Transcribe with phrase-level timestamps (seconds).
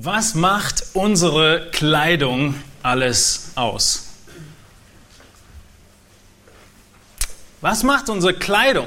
[0.00, 2.54] Was macht unsere Kleidung
[2.84, 4.06] alles aus?
[7.60, 8.86] Was macht unsere Kleidung?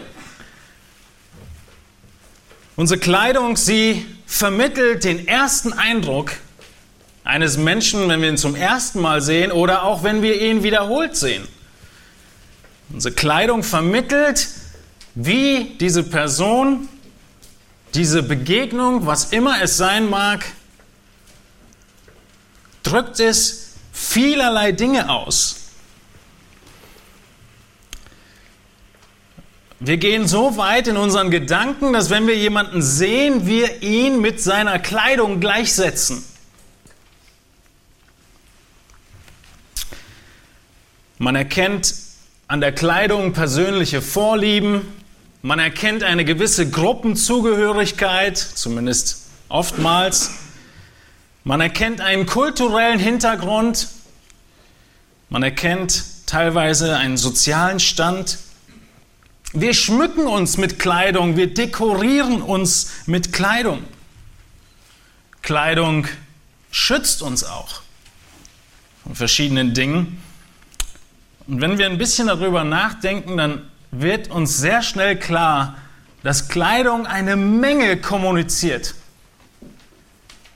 [2.78, 6.32] Unsere Kleidung, sie vermittelt den ersten Eindruck
[7.26, 11.18] eines Menschen, wenn wir ihn zum ersten Mal sehen oder auch wenn wir ihn wiederholt
[11.18, 11.46] sehen.
[12.90, 14.48] Unsere Kleidung vermittelt,
[15.16, 16.88] wie diese Person,
[17.96, 20.46] diese Begegnung, was immer es sein mag,
[22.84, 25.58] drückt es vielerlei Dinge aus.
[29.80, 34.40] Wir gehen so weit in unseren Gedanken, dass wenn wir jemanden sehen, wir ihn mit
[34.40, 36.24] seiner Kleidung gleichsetzen.
[41.18, 41.96] Man erkennt
[42.48, 44.88] an der Kleidung persönliche Vorlieben,
[45.42, 50.32] man erkennt eine gewisse Gruppenzugehörigkeit, zumindest oftmals.
[51.44, 53.88] Man erkennt einen kulturellen Hintergrund,
[55.30, 58.38] man erkennt teilweise einen sozialen Stand.
[59.54, 63.84] Wir schmücken uns mit Kleidung, wir dekorieren uns mit Kleidung.
[65.42, 66.08] Kleidung
[66.70, 67.82] schützt uns auch
[69.04, 70.22] von verschiedenen Dingen.
[71.48, 75.76] Und wenn wir ein bisschen darüber nachdenken, dann wird uns sehr schnell klar,
[76.22, 78.94] dass Kleidung eine Menge kommuniziert.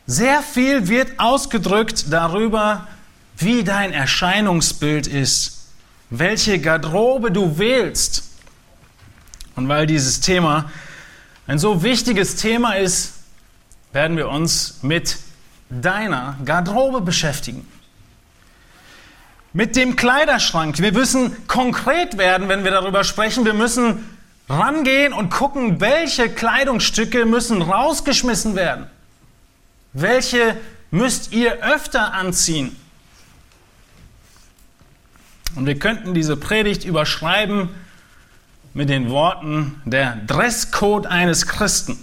[0.07, 2.87] Sehr viel wird ausgedrückt darüber,
[3.37, 5.67] wie dein Erscheinungsbild ist,
[6.11, 8.23] welche Garderobe du wählst.
[9.55, 10.69] Und weil dieses Thema
[11.47, 13.13] ein so wichtiges Thema ist,
[13.93, 15.17] werden wir uns mit
[15.69, 17.67] deiner Garderobe beschäftigen.
[19.53, 20.79] Mit dem Kleiderschrank.
[20.79, 23.45] Wir müssen konkret werden, wenn wir darüber sprechen.
[23.45, 24.05] Wir müssen
[24.49, 28.87] rangehen und gucken, welche Kleidungsstücke müssen rausgeschmissen werden.
[29.97, 30.57] Welche
[30.91, 32.75] müsst ihr öfter anziehen?
[35.55, 37.69] Und wir könnten diese Predigt überschreiben
[38.73, 41.97] mit den Worten der Dresscode eines Christen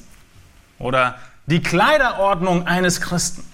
[0.79, 3.45] oder die Kleiderordnung eines Christen.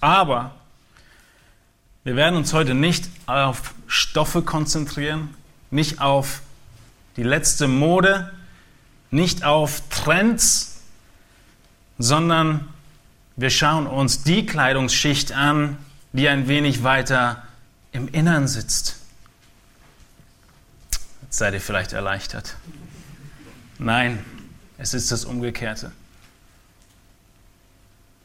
[0.00, 0.50] Aber
[2.02, 5.32] wir werden uns heute nicht auf Stoffe konzentrieren,
[5.70, 6.40] nicht auf
[7.16, 8.32] die letzte Mode,
[9.12, 10.73] nicht auf Trends,
[11.98, 12.68] sondern
[13.36, 15.78] wir schauen uns die Kleidungsschicht an,
[16.12, 17.42] die ein wenig weiter
[17.92, 18.96] im Innern sitzt.
[21.22, 22.56] Jetzt seid ihr vielleicht erleichtert.
[23.78, 24.24] Nein,
[24.78, 25.92] es ist das Umgekehrte.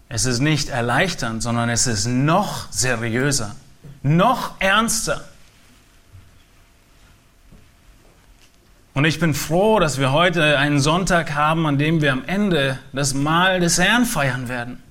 [0.09, 3.55] Es ist nicht erleichternd, sondern es ist noch seriöser,
[4.01, 5.28] noch ernster.
[8.99, 12.79] Und ich bin froh, dass wir heute einen Sonntag haben, an dem wir am Ende
[12.91, 14.83] das Mahl des Herrn feiern werden.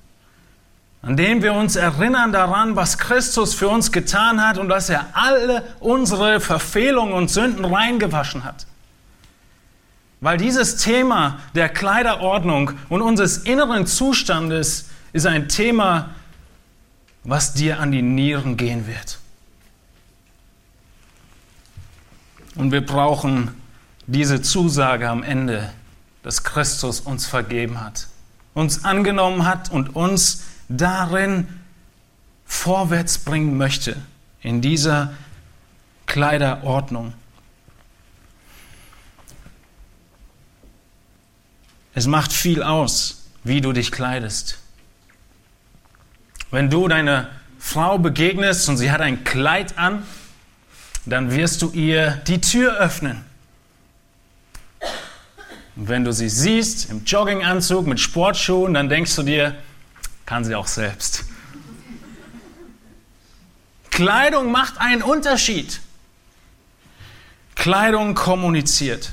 [1.03, 5.09] An dem wir uns erinnern daran, was Christus für uns getan hat und dass er
[5.13, 8.67] alle unsere Verfehlungen und Sünden reingewaschen hat.
[10.23, 16.15] Weil dieses Thema der Kleiderordnung und unseres inneren Zustandes ist ein Thema,
[17.25, 19.19] was dir an die Nieren gehen wird.
[22.55, 23.55] Und wir brauchen
[24.09, 25.71] diese Zusage am Ende,
[26.23, 28.09] dass Christus uns vergeben hat,
[28.55, 31.47] uns angenommen hat und uns darin
[32.47, 33.97] vorwärts bringen möchte,
[34.41, 35.13] in dieser
[36.07, 37.13] Kleiderordnung.
[41.95, 44.59] Es macht viel aus, wie du dich kleidest.
[46.51, 50.03] Wenn du deine Frau begegnest und sie hat ein Kleid an,
[51.05, 53.28] dann wirst du ihr die Tür öffnen.
[55.79, 59.55] Und wenn du sie siehst im Jogginganzug mit Sportschuhen, dann denkst du dir,
[60.27, 61.25] kann sie auch selbst.
[63.91, 65.81] Kleidung macht einen Unterschied.
[67.55, 69.13] Kleidung kommuniziert.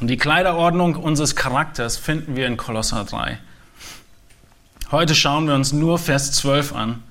[0.00, 3.38] Und die Kleiderordnung unseres Charakters finden wir in Kolosser 3.
[4.90, 7.04] Heute schauen wir uns nur Vers 12 an,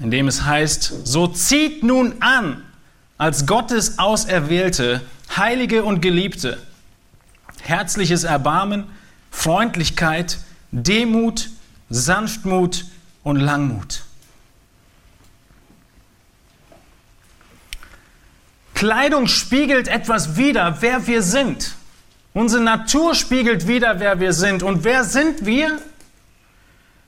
[0.00, 2.62] in dem es heißt, so zieht nun an
[3.16, 5.00] als Gottes Auserwählte,
[5.34, 6.58] Heilige und Geliebte,
[7.62, 8.84] herzliches Erbarmen,
[9.30, 10.38] Freundlichkeit,
[10.70, 11.50] Demut,
[11.90, 12.86] Sanftmut
[13.22, 14.02] und Langmut.
[18.74, 21.74] Kleidung spiegelt etwas wider, wer wir sind.
[22.34, 24.62] Unsere Natur spiegelt wider, wer wir sind.
[24.62, 25.80] Und wer sind wir?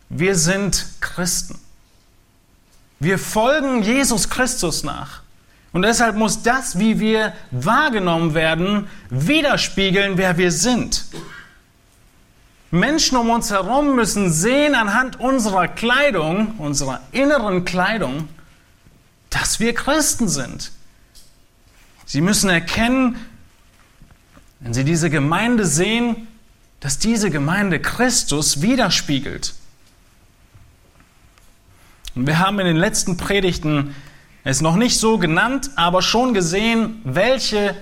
[0.08, 1.58] Wir sind Christen.
[2.98, 5.20] Wir folgen Jesus Christus nach.
[5.72, 11.04] Und deshalb muss das, wie wir wahrgenommen werden, widerspiegeln, wer wir sind.
[12.70, 18.28] Menschen um uns herum müssen sehen anhand unserer Kleidung, unserer inneren Kleidung,
[19.30, 20.72] dass wir Christen sind.
[22.04, 23.16] Sie müssen erkennen,
[24.60, 26.28] wenn sie diese Gemeinde sehen,
[26.80, 29.54] dass diese Gemeinde Christus widerspiegelt.
[32.14, 33.94] Und wir haben in den letzten Predigten
[34.44, 37.74] es noch nicht so genannt, aber schon gesehen, welche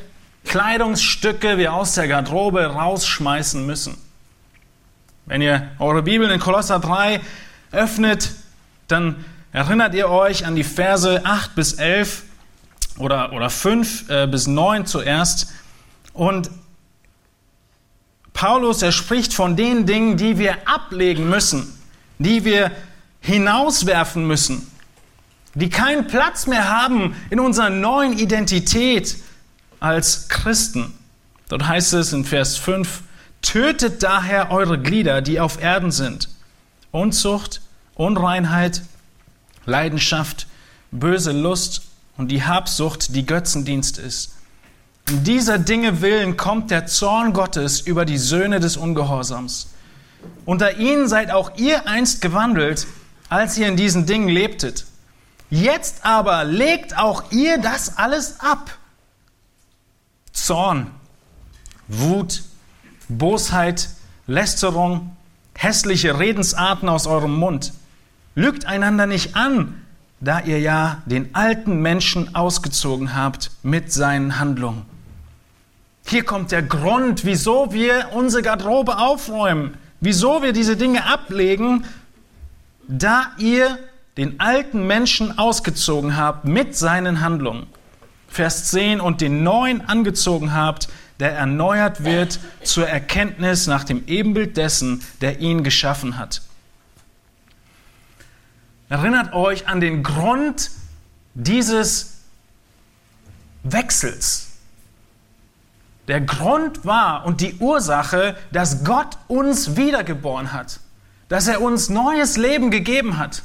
[0.44, 3.96] Kleidungsstücke wir aus der Garderobe rausschmeißen müssen.
[5.26, 7.20] Wenn ihr eure Bibel in Kolosser 3
[7.72, 8.30] öffnet,
[8.88, 12.22] dann erinnert ihr euch an die Verse 8 bis 11
[12.98, 15.52] oder, oder 5 äh, bis 9 zuerst.
[16.12, 16.50] Und
[18.32, 21.72] Paulus, er spricht von den Dingen, die wir ablegen müssen,
[22.18, 22.70] die wir
[23.20, 24.70] hinauswerfen müssen,
[25.56, 29.16] die keinen Platz mehr haben in unserer neuen Identität
[29.80, 30.92] als Christen.
[31.48, 33.02] Dort heißt es in Vers 5,
[33.42, 36.28] Tötet daher eure Glieder, die auf Erden sind.
[36.90, 37.60] Unzucht,
[37.94, 38.82] Unreinheit,
[39.64, 40.46] Leidenschaft,
[40.90, 41.82] böse Lust
[42.16, 44.34] und die Habsucht, die Götzendienst ist.
[45.08, 49.68] In dieser Dinge willen kommt der Zorn Gottes über die Söhne des Ungehorsams.
[50.44, 52.86] Unter ihnen seid auch ihr einst gewandelt,
[53.28, 54.86] als ihr in diesen Dingen lebtet.
[55.50, 58.76] Jetzt aber legt auch ihr das alles ab.
[60.32, 60.90] Zorn,
[61.88, 62.42] Wut,
[63.08, 63.88] Bosheit,
[64.26, 65.16] Lästerung,
[65.54, 67.72] hässliche Redensarten aus eurem Mund.
[68.34, 69.82] Lügt einander nicht an,
[70.20, 74.84] da ihr ja den alten Menschen ausgezogen habt mit seinen Handlungen.
[76.06, 81.84] Hier kommt der Grund, wieso wir unsere Garderobe aufräumen, wieso wir diese Dinge ablegen,
[82.88, 83.78] da ihr
[84.16, 87.66] den alten Menschen ausgezogen habt mit seinen Handlungen.
[88.28, 90.88] Vers 10 und den neuen angezogen habt,
[91.20, 96.42] der erneuert wird zur Erkenntnis nach dem Ebenbild dessen, der ihn geschaffen hat.
[98.88, 100.70] Erinnert euch an den Grund
[101.34, 102.18] dieses
[103.62, 104.48] Wechsels.
[106.08, 110.78] Der Grund war und die Ursache, dass Gott uns wiedergeboren hat,
[111.28, 113.42] dass er uns neues Leben gegeben hat,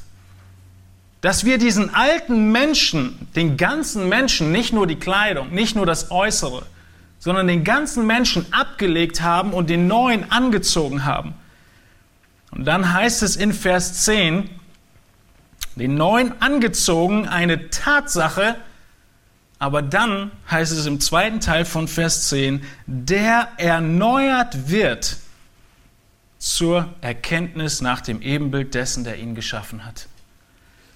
[1.22, 6.10] dass wir diesen alten Menschen, den ganzen Menschen, nicht nur die Kleidung, nicht nur das
[6.10, 6.66] Äußere,
[7.20, 11.36] sondern den ganzen Menschen abgelegt haben und den neuen angezogen haben.
[12.50, 14.50] Und dann heißt es in Vers 10,
[15.76, 18.56] den neuen angezogen, eine Tatsache,
[19.60, 25.18] aber dann heißt es im zweiten Teil von Vers 10, der erneuert wird
[26.40, 30.08] zur Erkenntnis nach dem Ebenbild dessen, der ihn geschaffen hat.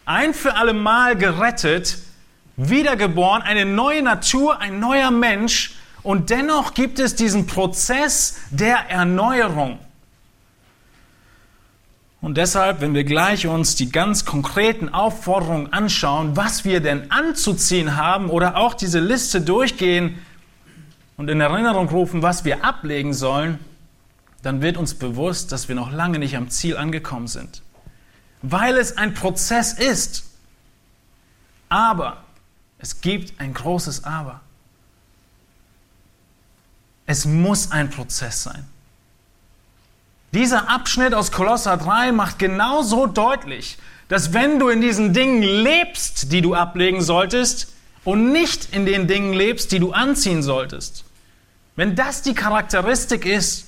[0.06, 1.98] Ein für alle Mal gerettet,
[2.57, 9.80] wiedergeboren, eine neue Natur, ein neuer Mensch, und dennoch gibt es diesen Prozess der Erneuerung.
[12.22, 17.98] Und deshalb, wenn wir gleich uns die ganz konkreten Aufforderungen anschauen, was wir denn anzuziehen
[17.98, 20.19] haben oder auch diese Liste durchgehen
[21.18, 23.58] und in Erinnerung rufen, was wir ablegen sollen,
[24.44, 27.63] dann wird uns bewusst, dass wir noch lange nicht am Ziel angekommen sind.
[28.48, 30.26] Weil es ein Prozess ist.
[31.68, 32.24] Aber
[32.78, 34.42] es gibt ein großes Aber.
[37.08, 38.66] Es muss ein Prozess sein.
[40.32, 43.78] Dieser Abschnitt aus Kolosser 3 macht genauso deutlich,
[44.10, 47.74] dass wenn du in diesen Dingen lebst, die du ablegen solltest,
[48.04, 51.06] und nicht in den Dingen lebst, die du anziehen solltest,
[51.75, 53.68] wenn das die Charakteristik ist,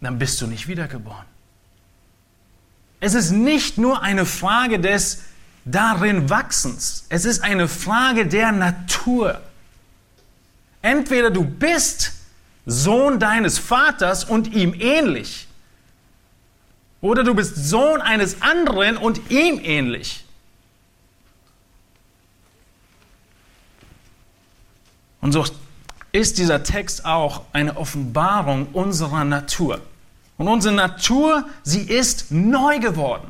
[0.00, 1.31] dann bist du nicht wiedergeboren.
[3.02, 5.24] Es ist nicht nur eine Frage des
[5.64, 9.40] darin Wachsens, es ist eine Frage der Natur.
[10.82, 12.12] Entweder du bist
[12.64, 15.48] Sohn deines Vaters und ihm ähnlich,
[17.00, 20.24] oder du bist Sohn eines anderen und ihm ähnlich.
[25.20, 25.44] Und so
[26.12, 29.80] ist dieser Text auch eine Offenbarung unserer Natur.
[30.42, 33.28] Und unsere Natur, sie ist neu geworden.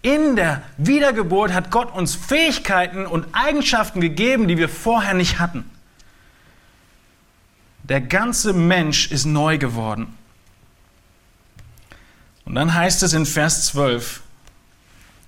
[0.00, 5.70] In der Wiedergeburt hat Gott uns Fähigkeiten und Eigenschaften gegeben, die wir vorher nicht hatten.
[7.82, 10.16] Der ganze Mensch ist neu geworden.
[12.46, 14.22] Und dann heißt es in Vers 12,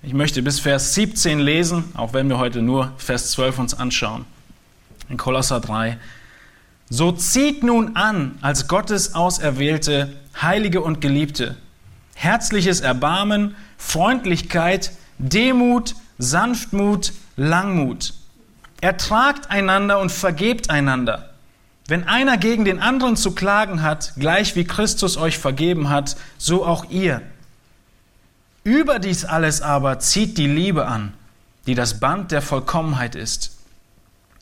[0.01, 4.25] ich möchte bis Vers 17 lesen, auch wenn wir heute nur Vers 12 uns anschauen.
[5.09, 5.99] In Kolosser 3.
[6.93, 11.55] So zieht nun an als Gottes Auserwählte, Heilige und Geliebte,
[12.15, 18.13] herzliches Erbarmen, Freundlichkeit, Demut, Sanftmut, Langmut.
[18.81, 21.29] Ertragt einander und vergebt einander
[21.87, 26.65] Wenn einer gegen den anderen zu klagen hat, gleich wie Christus euch vergeben hat, so
[26.65, 27.21] auch ihr.
[28.65, 31.13] Über dies alles aber zieht die Liebe an,
[31.67, 33.60] die das Band der Vollkommenheit ist.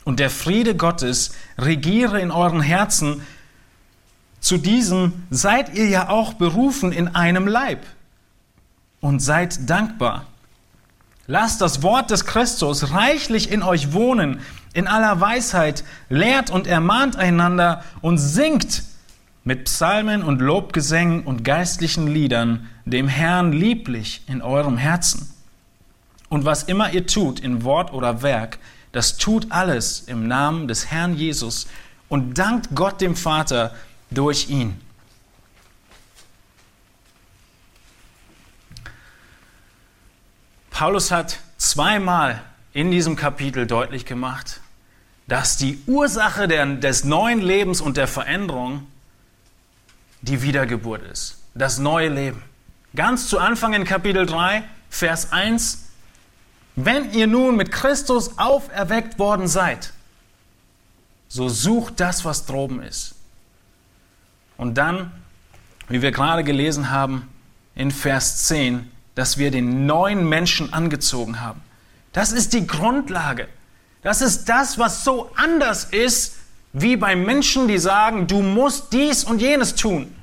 [0.10, 3.22] Und der Friede Gottes regiere in euren Herzen.
[4.40, 7.86] Zu diesem seid ihr ja auch berufen in einem Leib.
[9.02, 10.26] Und seid dankbar.
[11.28, 14.40] Lasst das Wort des Christus reichlich in euch wohnen,
[14.74, 18.82] in aller Weisheit, lehrt und ermahnt einander und singt
[19.44, 25.32] mit Psalmen und Lobgesängen und geistlichen Liedern dem Herrn lieblich in eurem Herzen.
[26.30, 28.58] Und was immer ihr tut in Wort oder Werk,
[28.92, 31.68] das tut alles im Namen des Herrn Jesus
[32.08, 33.76] und dankt Gott dem Vater
[34.10, 34.80] durch ihn.
[40.72, 42.42] Paulus hat zweimal
[42.72, 44.62] in diesem Kapitel deutlich gemacht,
[45.28, 48.88] dass die Ursache des neuen Lebens und der Veränderung
[50.22, 52.42] die Wiedergeburt ist, das neue Leben.
[52.96, 55.89] Ganz zu Anfang in Kapitel 3, Vers 1,
[56.86, 59.94] wenn ihr nun mit Christus auferweckt worden seid,
[61.28, 63.16] so sucht das, was droben ist.
[64.58, 65.12] Und dann,
[65.88, 67.30] wie wir gerade gelesen haben,
[67.76, 71.62] in Vers 10, dass wir den neuen Menschen angezogen haben.
[72.14, 73.48] Das ist die Grundlage.
[74.02, 76.38] Das ist das, was so anders ist,
[76.74, 80.14] wie bei Menschen, die sagen, du musst dies und jenes tun,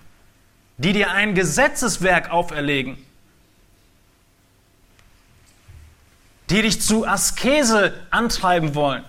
[0.78, 2.98] die dir ein Gesetzeswerk auferlegen,
[6.50, 9.04] die dich zu Askese antreiben wollen,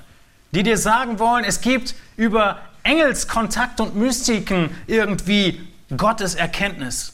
[0.51, 7.13] die dir sagen wollen, es gibt über Engelskontakt und Mystiken irgendwie Gottes Erkenntnis.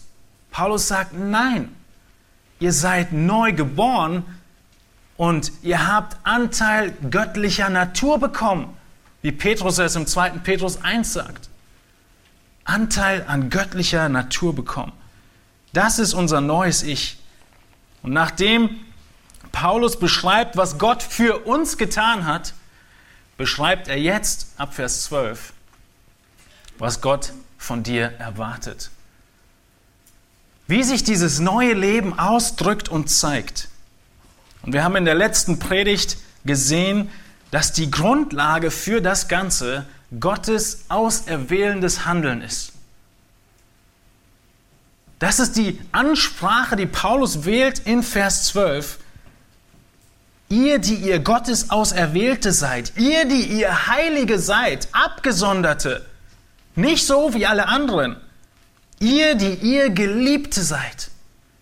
[0.51, 1.75] Paulus sagt, nein,
[2.59, 4.23] ihr seid neu geboren
[5.17, 8.77] und ihr habt Anteil göttlicher Natur bekommen,
[9.21, 10.29] wie Petrus es im 2.
[10.43, 11.49] Petrus 1 sagt.
[12.65, 14.93] Anteil an göttlicher Natur bekommen.
[15.73, 17.17] Das ist unser neues Ich.
[18.03, 18.69] Und nachdem
[19.53, 22.53] Paulus beschreibt, was Gott für uns getan hat,
[23.37, 25.53] beschreibt er jetzt ab Vers 12,
[26.79, 28.89] was Gott von dir erwartet.
[30.67, 33.69] Wie sich dieses neue Leben ausdrückt und zeigt.
[34.63, 37.09] Und wir haben in der letzten Predigt gesehen,
[37.51, 39.85] dass die Grundlage für das Ganze
[40.19, 42.73] Gottes auserwählendes Handeln ist.
[45.19, 48.99] Das ist die Ansprache, die Paulus wählt in Vers 12.
[50.53, 56.05] Ihr, die ihr Gottes Auserwählte seid, ihr, die ihr Heilige seid, Abgesonderte,
[56.75, 58.17] nicht so wie alle anderen,
[58.99, 61.09] ihr, die ihr Geliebte seid,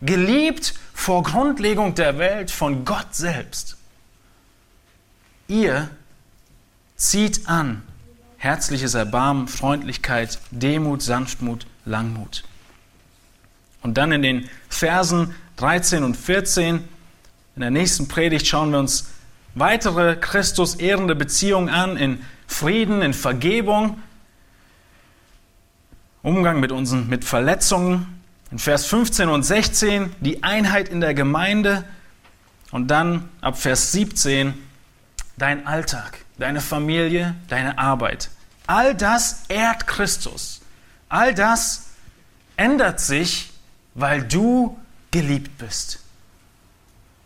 [0.01, 3.77] geliebt vor Grundlegung der Welt von Gott selbst.
[5.47, 5.89] Ihr
[6.97, 7.83] zieht an
[8.35, 12.43] herzliches Erbarmen, Freundlichkeit, Demut, Sanftmut, Langmut.
[13.83, 16.83] Und dann in den Versen 13 und 14,
[17.55, 19.09] in der nächsten Predigt schauen wir uns
[19.55, 24.01] weitere Christus ehrende Beziehungen an, in Frieden, in Vergebung,
[26.23, 31.83] Umgang mit unseren mit Verletzungen, in Vers 15 und 16 die Einheit in der Gemeinde
[32.71, 34.53] und dann ab Vers 17
[35.37, 38.29] dein Alltag, deine Familie, deine Arbeit.
[38.67, 40.61] All das ehrt Christus.
[41.09, 41.87] All das
[42.55, 43.51] ändert sich,
[43.95, 44.77] weil du
[45.09, 46.00] geliebt bist,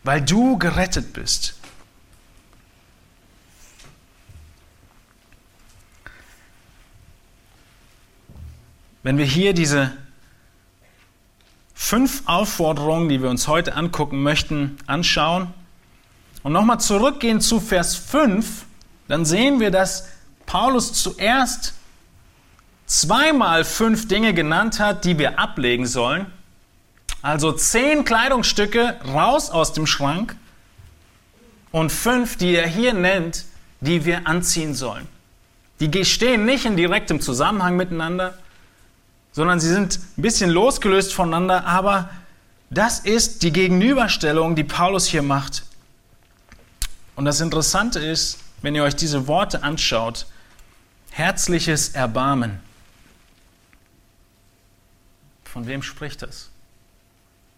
[0.06, 1.56] weil du gerettet bist.
[9.02, 9.92] Wenn wir hier diese
[11.74, 15.54] fünf Aufforderungen, die wir uns heute angucken möchten, anschauen
[16.44, 18.66] und nochmal zurückgehen zu Vers 5,
[19.08, 20.08] dann sehen wir, dass
[20.46, 21.74] Paulus zuerst
[22.86, 26.28] zweimal fünf Dinge genannt hat, die wir ablegen sollen.
[27.26, 30.36] Also zehn Kleidungsstücke raus aus dem Schrank
[31.72, 33.46] und fünf, die er hier nennt,
[33.82, 35.08] die wir anziehen sollen.
[35.80, 38.38] Die stehen nicht in direktem Zusammenhang miteinander,
[39.32, 42.12] sondern sie sind ein bisschen losgelöst voneinander, aber
[42.70, 45.64] das ist die Gegenüberstellung, die Paulus hier macht.
[47.16, 50.28] Und das Interessante ist, wenn ihr euch diese Worte anschaut,
[51.10, 52.60] herzliches Erbarmen.
[55.44, 56.52] Von wem spricht das?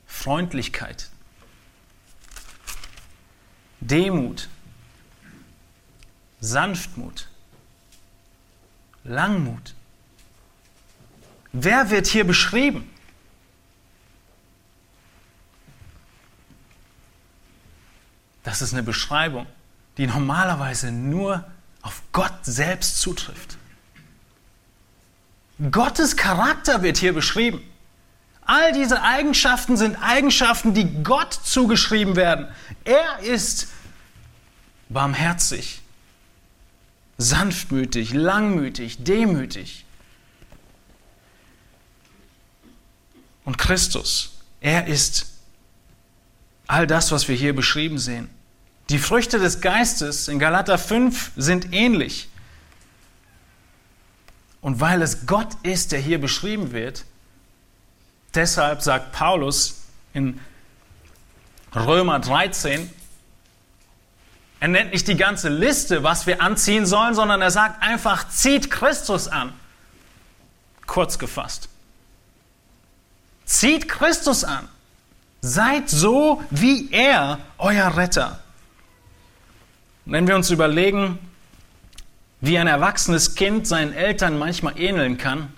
[0.07, 1.09] Freundlichkeit,
[3.79, 4.49] Demut,
[6.39, 7.27] Sanftmut,
[9.03, 9.73] Langmut.
[11.53, 12.89] Wer wird hier beschrieben?
[18.43, 19.45] Das ist eine Beschreibung,
[19.97, 21.45] die normalerweise nur
[21.81, 23.57] auf Gott selbst zutrifft.
[25.71, 27.61] Gottes Charakter wird hier beschrieben.
[28.47, 32.47] All diese Eigenschaften sind Eigenschaften, die Gott zugeschrieben werden.
[32.85, 33.67] Er ist
[34.87, 35.81] barmherzig,
[37.17, 39.83] sanftmütig, langmütig, demütig.
[43.43, 45.27] Und Christus, er ist
[46.67, 48.29] all das, was wir hier beschrieben sehen.
[48.89, 52.29] Die Früchte des Geistes in Galater 5 sind ähnlich.
[54.61, 57.03] Und weil es Gott ist, der hier beschrieben wird,
[58.33, 60.39] deshalb sagt Paulus in
[61.75, 62.89] Römer 13,
[64.59, 68.71] er nennt nicht die ganze Liste, was wir anziehen sollen, sondern er sagt einfach, zieht
[68.71, 69.53] Christus an.
[70.87, 71.69] Kurz gefasst.
[73.45, 74.67] Zieht Christus an.
[75.41, 78.39] Seid so wie er, euer Retter.
[80.05, 81.19] Und wenn wir uns überlegen,
[82.41, 85.53] wie ein erwachsenes Kind seinen Eltern manchmal ähneln kann,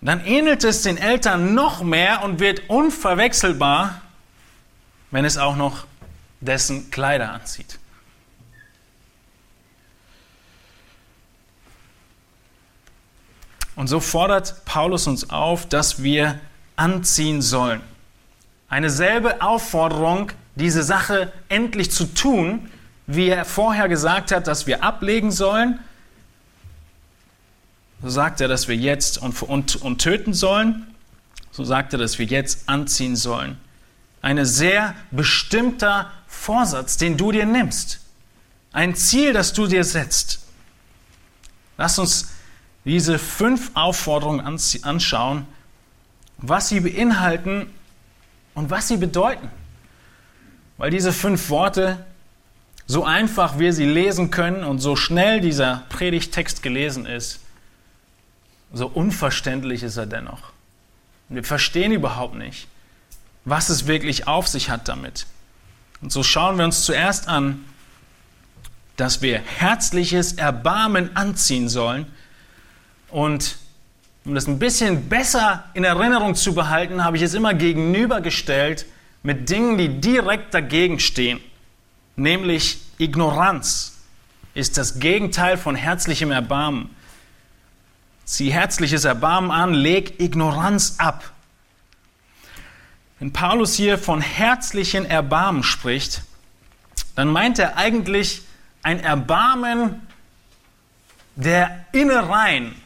[0.00, 4.00] dann ähnelt es den Eltern noch mehr und wird unverwechselbar,
[5.10, 5.86] wenn es auch noch
[6.40, 7.78] dessen Kleider anzieht.
[13.76, 16.38] Und so fordert Paulus uns auf, dass wir
[16.76, 17.80] anziehen sollen.
[18.68, 22.70] Eine selbe Aufforderung, diese Sache endlich zu tun,
[23.06, 25.80] wie er vorher gesagt hat, dass wir ablegen sollen,
[28.02, 30.86] so sagt er, dass wir jetzt und, und, und töten sollen.
[31.50, 33.58] So sagt er, dass wir jetzt anziehen sollen.
[34.22, 38.00] Ein sehr bestimmter Vorsatz, den du dir nimmst.
[38.72, 40.40] Ein Ziel, das du dir setzt.
[41.76, 42.30] Lass uns
[42.84, 45.46] diese fünf Aufforderungen anschauen,
[46.38, 47.66] was sie beinhalten
[48.54, 49.50] und was sie bedeuten.
[50.78, 52.04] Weil diese fünf Worte,
[52.86, 57.40] so einfach wir sie lesen können und so schnell dieser Predigtext gelesen ist,
[58.72, 60.52] so unverständlich ist er dennoch.
[61.28, 62.66] Wir verstehen überhaupt nicht,
[63.44, 65.26] was es wirklich auf sich hat damit.
[66.02, 67.64] Und so schauen wir uns zuerst an,
[68.96, 72.06] dass wir herzliches Erbarmen anziehen sollen.
[73.10, 73.56] Und
[74.24, 78.86] um das ein bisschen besser in Erinnerung zu behalten, habe ich es immer gegenübergestellt
[79.22, 81.40] mit Dingen, die direkt dagegen stehen.
[82.16, 83.98] Nämlich Ignoranz
[84.54, 86.90] ist das Gegenteil von herzlichem Erbarmen.
[88.30, 91.32] Zieh herzliches Erbarmen an, leg Ignoranz ab.
[93.18, 96.22] Wenn Paulus hier von herzlichen Erbarmen spricht,
[97.16, 98.42] dann meint er eigentlich
[98.84, 100.06] ein Erbarmen
[101.34, 102.76] der Innereien.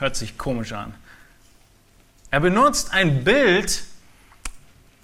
[0.00, 0.92] Hört sich komisch an.
[2.32, 3.84] Er benutzt ein Bild,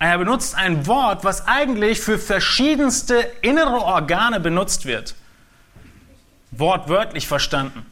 [0.00, 5.14] er benutzt ein Wort, was eigentlich für verschiedenste innere Organe benutzt wird.
[6.50, 7.86] Wortwörtlich verstanden.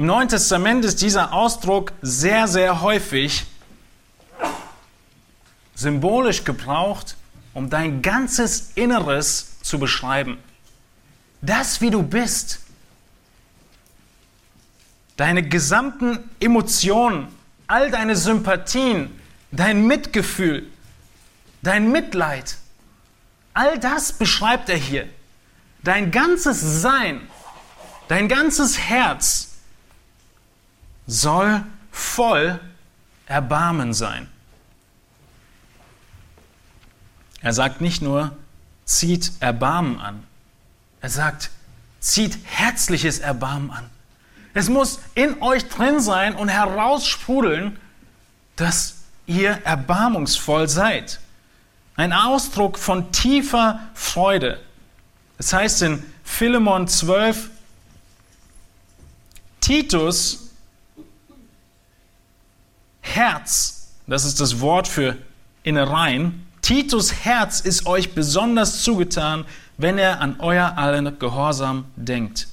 [0.00, 3.44] Im Neuen Testament ist dieser Ausdruck sehr, sehr häufig
[5.74, 7.18] symbolisch gebraucht,
[7.52, 10.38] um dein ganzes Inneres zu beschreiben.
[11.42, 12.60] Das, wie du bist.
[15.18, 17.28] Deine gesamten Emotionen,
[17.66, 19.20] all deine Sympathien,
[19.52, 20.66] dein Mitgefühl,
[21.60, 22.56] dein Mitleid.
[23.52, 25.06] All das beschreibt er hier.
[25.84, 27.20] Dein ganzes Sein,
[28.08, 29.49] dein ganzes Herz
[31.10, 32.60] soll voll
[33.26, 34.28] Erbarmen sein.
[37.42, 38.36] Er sagt nicht nur,
[38.84, 40.24] zieht Erbarmen an.
[41.00, 41.50] Er sagt,
[41.98, 43.90] zieht herzliches Erbarmen an.
[44.54, 47.78] Es muss in euch drin sein und heraussprudeln,
[48.56, 51.18] dass ihr erbarmungsvoll seid.
[51.96, 54.60] Ein Ausdruck von tiefer Freude.
[55.38, 57.50] Das heißt in Philemon 12,
[59.60, 60.49] Titus
[63.14, 65.16] Herz, das ist das Wort für
[65.62, 69.44] Innereien, Titus Herz ist euch besonders zugetan,
[69.76, 72.48] wenn er an euer allen Gehorsam denkt.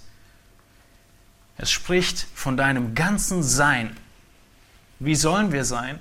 [1.58, 3.96] Es spricht von deinem ganzen Sein.
[5.00, 6.00] Wie sollen wir sein?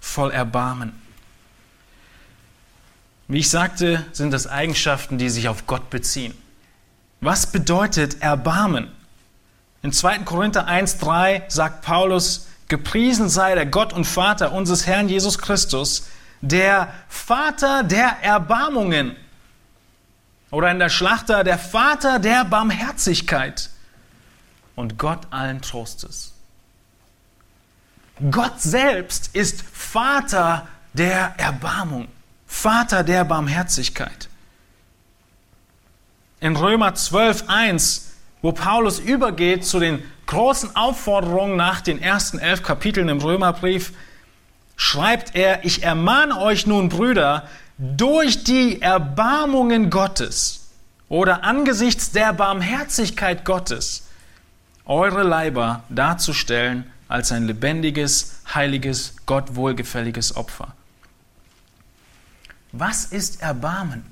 [0.00, 0.92] Voll Erbarmen.
[3.28, 6.34] Wie ich sagte, sind das Eigenschaften, die sich auf Gott beziehen.
[7.20, 8.90] Was bedeutet Erbarmen?
[9.82, 10.20] In 2.
[10.20, 16.08] Korinther 1.3 sagt Paulus, gepriesen sei der Gott und Vater unseres Herrn Jesus Christus,
[16.40, 19.16] der Vater der Erbarmungen.
[20.50, 23.70] Oder in der Schlachter, der Vater der Barmherzigkeit
[24.74, 26.32] und Gott allen Trostes.
[28.30, 32.08] Gott selbst ist Vater der Erbarmung,
[32.46, 34.28] Vater der Barmherzigkeit.
[36.40, 38.09] in Römer 12, 1,
[38.42, 43.92] wo Paulus übergeht zu den großen Aufforderungen nach den ersten elf Kapiteln im Römerbrief,
[44.76, 47.48] schreibt er, ich ermahne euch nun, Brüder,
[47.78, 50.70] durch die Erbarmungen Gottes
[51.08, 54.06] oder angesichts der Barmherzigkeit Gottes,
[54.84, 60.74] eure Leiber darzustellen als ein lebendiges, heiliges, Gott wohlgefälliges Opfer.
[62.72, 64.04] Was ist Erbarmen?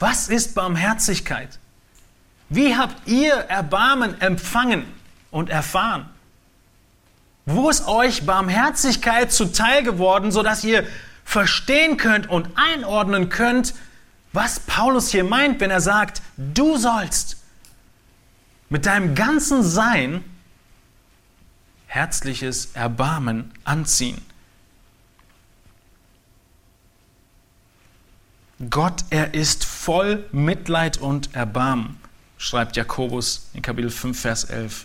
[0.00, 1.58] Was ist Barmherzigkeit?
[2.54, 4.84] Wie habt ihr Erbarmen empfangen
[5.32, 6.08] und erfahren?
[7.46, 10.86] Wo ist euch Barmherzigkeit zuteil geworden, sodass ihr
[11.24, 13.74] verstehen könnt und einordnen könnt,
[14.32, 17.38] was Paulus hier meint, wenn er sagt, du sollst
[18.68, 20.22] mit deinem ganzen Sein
[21.86, 24.20] herzliches Erbarmen anziehen.
[28.70, 31.98] Gott, er ist voll Mitleid und Erbarmen,
[32.44, 34.84] schreibt Jakobus in Kapitel 5, Vers 11.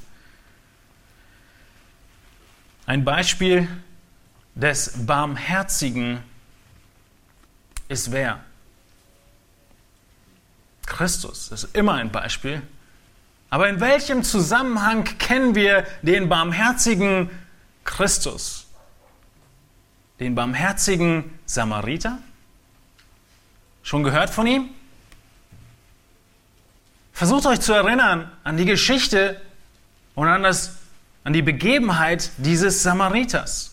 [2.85, 3.67] Ein Beispiel
[4.55, 6.23] des Barmherzigen
[7.89, 8.39] ist wer?
[10.85, 11.51] Christus.
[11.51, 12.61] Ist immer ein Beispiel.
[13.49, 17.29] Aber in welchem Zusammenhang kennen wir den barmherzigen
[17.83, 18.67] Christus?
[20.21, 22.19] Den barmherzigen Samariter?
[23.83, 24.69] Schon gehört von ihm?
[27.19, 29.41] Versucht euch zu erinnern an die Geschichte
[30.15, 30.77] und an, das,
[31.25, 33.71] an die Begebenheit dieses Samariters.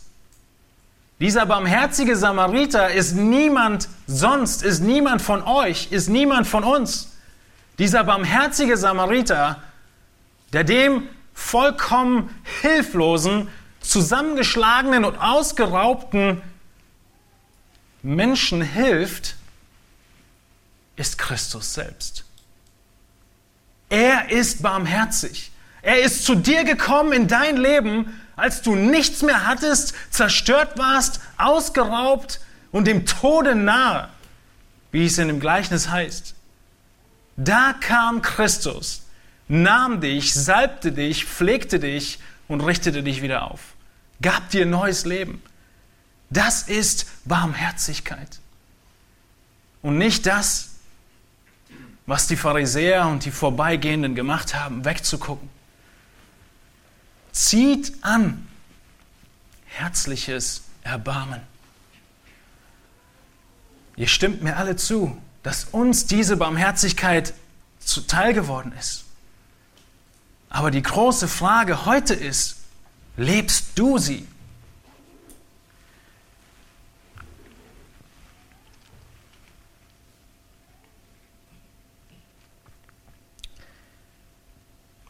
[1.20, 7.12] Dieser barmherzige Samariter ist niemand sonst, ist niemand von euch, ist niemand von uns.
[7.78, 9.62] Dieser barmherzige Samariter,
[10.52, 13.46] der dem vollkommen hilflosen,
[13.80, 16.42] zusammengeschlagenen und ausgeraubten
[18.02, 19.36] Menschen hilft,
[20.96, 22.25] ist Christus selbst.
[23.88, 25.52] Er ist barmherzig.
[25.82, 31.20] Er ist zu dir gekommen in dein Leben, als du nichts mehr hattest, zerstört warst,
[31.38, 32.40] ausgeraubt
[32.72, 34.08] und dem Tode nahe,
[34.90, 36.34] wie es in dem Gleichnis heißt.
[37.36, 39.02] Da kam Christus,
[39.48, 42.18] nahm dich, salbte dich, pflegte dich
[42.48, 43.60] und richtete dich wieder auf,
[44.20, 45.42] gab dir neues Leben.
[46.30, 48.40] Das ist Barmherzigkeit.
[49.82, 50.75] Und nicht das,
[52.06, 55.48] was die Pharisäer und die Vorbeigehenden gemacht haben, wegzugucken.
[57.32, 58.46] Zieht an
[59.66, 61.40] herzliches Erbarmen.
[63.96, 67.34] Ihr stimmt mir alle zu, dass uns diese Barmherzigkeit
[67.80, 69.04] zuteil geworden ist.
[70.48, 72.58] Aber die große Frage heute ist,
[73.16, 74.26] lebst du sie?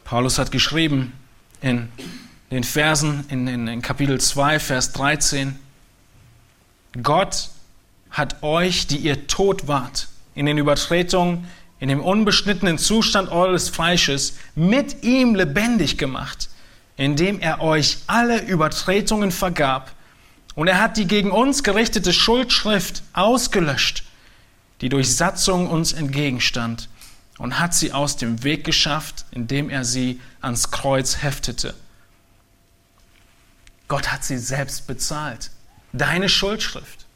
[0.07, 1.13] Paulus hat geschrieben
[1.61, 1.89] in
[2.53, 5.59] den Versen in, in, in, Kapitel 2, Vers 13,
[7.03, 7.49] Gott
[8.11, 11.49] hat euch, die ihr tot wart, in den Übertretungen,
[11.81, 16.51] in dem unbeschnittenen Zustand eures Fleisches, mit ihm lebendig gemacht,
[16.97, 19.91] indem er euch alle Übertretungen vergab.
[20.55, 24.05] Und er hat die gegen uns gerichtete Schuldschrift ausgelöscht,
[24.83, 26.89] die durch Satzung uns entgegenstand
[27.39, 31.75] und hat sie aus dem Weg geschafft, indem er sie ans Kreuz heftete.
[33.89, 35.51] Gott hat sie selbst bezahlt.
[35.93, 37.07] Deine Schuldschrift.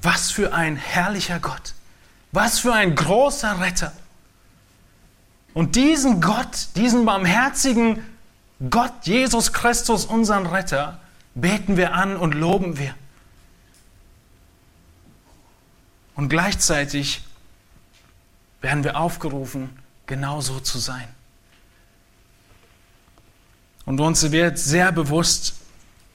[0.00, 1.74] Was für ein herrlicher Gott.
[2.32, 3.92] Was für ein großer Retter.
[5.54, 8.04] Und diesen Gott, diesen barmherzigen
[8.70, 11.00] Gott, Jesus Christus, unseren Retter,
[11.34, 12.94] beten wir an und loben wir.
[16.14, 17.22] Und gleichzeitig
[18.62, 19.70] werden wir aufgerufen,
[20.06, 21.06] genau so zu sein.
[23.84, 25.54] Und uns wird sehr bewusst,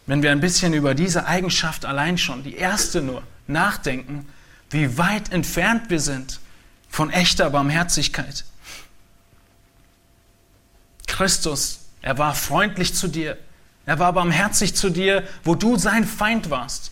[0.05, 4.27] wenn wir ein bisschen über diese Eigenschaft allein schon, die erste nur, nachdenken,
[4.69, 6.39] wie weit entfernt wir sind
[6.89, 8.45] von echter Barmherzigkeit.
[11.07, 13.37] Christus, er war freundlich zu dir,
[13.85, 16.91] er war barmherzig zu dir, wo du sein Feind warst,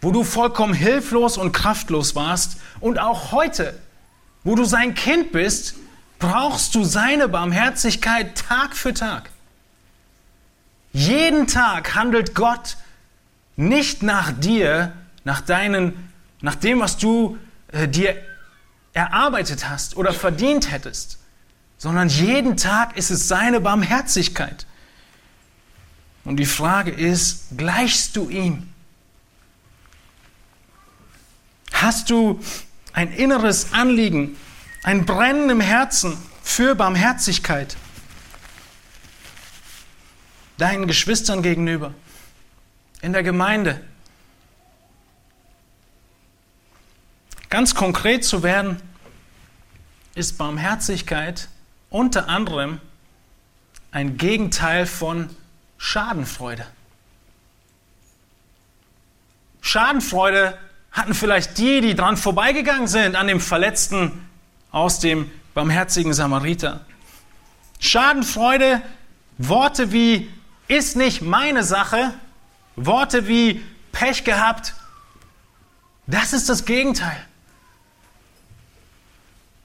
[0.00, 3.78] wo du vollkommen hilflos und kraftlos warst und auch heute
[4.44, 5.74] wo du sein Kind bist,
[6.18, 9.30] brauchst du seine Barmherzigkeit Tag für Tag.
[10.92, 12.76] Jeden Tag handelt Gott
[13.56, 14.92] nicht nach dir,
[15.24, 17.38] nach deinen, nach dem, was du
[17.72, 18.16] äh, dir
[18.92, 21.18] erarbeitet hast oder verdient hättest,
[21.78, 24.66] sondern jeden Tag ist es seine Barmherzigkeit.
[26.24, 28.68] Und die Frage ist, gleichst du ihm?
[31.72, 32.40] Hast du
[32.92, 34.36] ein inneres Anliegen,
[34.82, 37.76] ein Brennen im Herzen für Barmherzigkeit
[40.60, 41.94] deinen Geschwistern gegenüber,
[43.00, 43.80] in der Gemeinde.
[47.48, 48.80] Ganz konkret zu werden,
[50.14, 51.48] ist Barmherzigkeit
[51.88, 52.80] unter anderem
[53.90, 55.34] ein Gegenteil von
[55.78, 56.66] Schadenfreude.
[59.62, 60.58] Schadenfreude
[60.92, 64.28] hatten vielleicht die, die dran vorbeigegangen sind an dem Verletzten
[64.70, 66.80] aus dem barmherzigen Samariter.
[67.78, 68.82] Schadenfreude,
[69.38, 70.30] Worte wie
[70.68, 72.12] ist nicht meine Sache,
[72.76, 74.74] Worte wie Pech gehabt,
[76.06, 77.24] das ist das Gegenteil.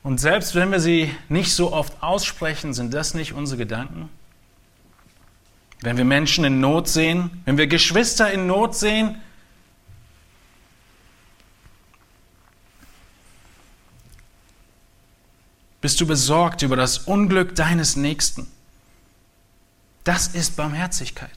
[0.03, 4.09] Und selbst wenn wir sie nicht so oft aussprechen, sind das nicht unsere Gedanken?
[5.81, 9.19] Wenn wir Menschen in Not sehen, wenn wir Geschwister in Not sehen,
[15.85, 18.47] Bist du besorgt über das Unglück deines Nächsten?
[20.03, 21.29] Das ist Barmherzigkeit.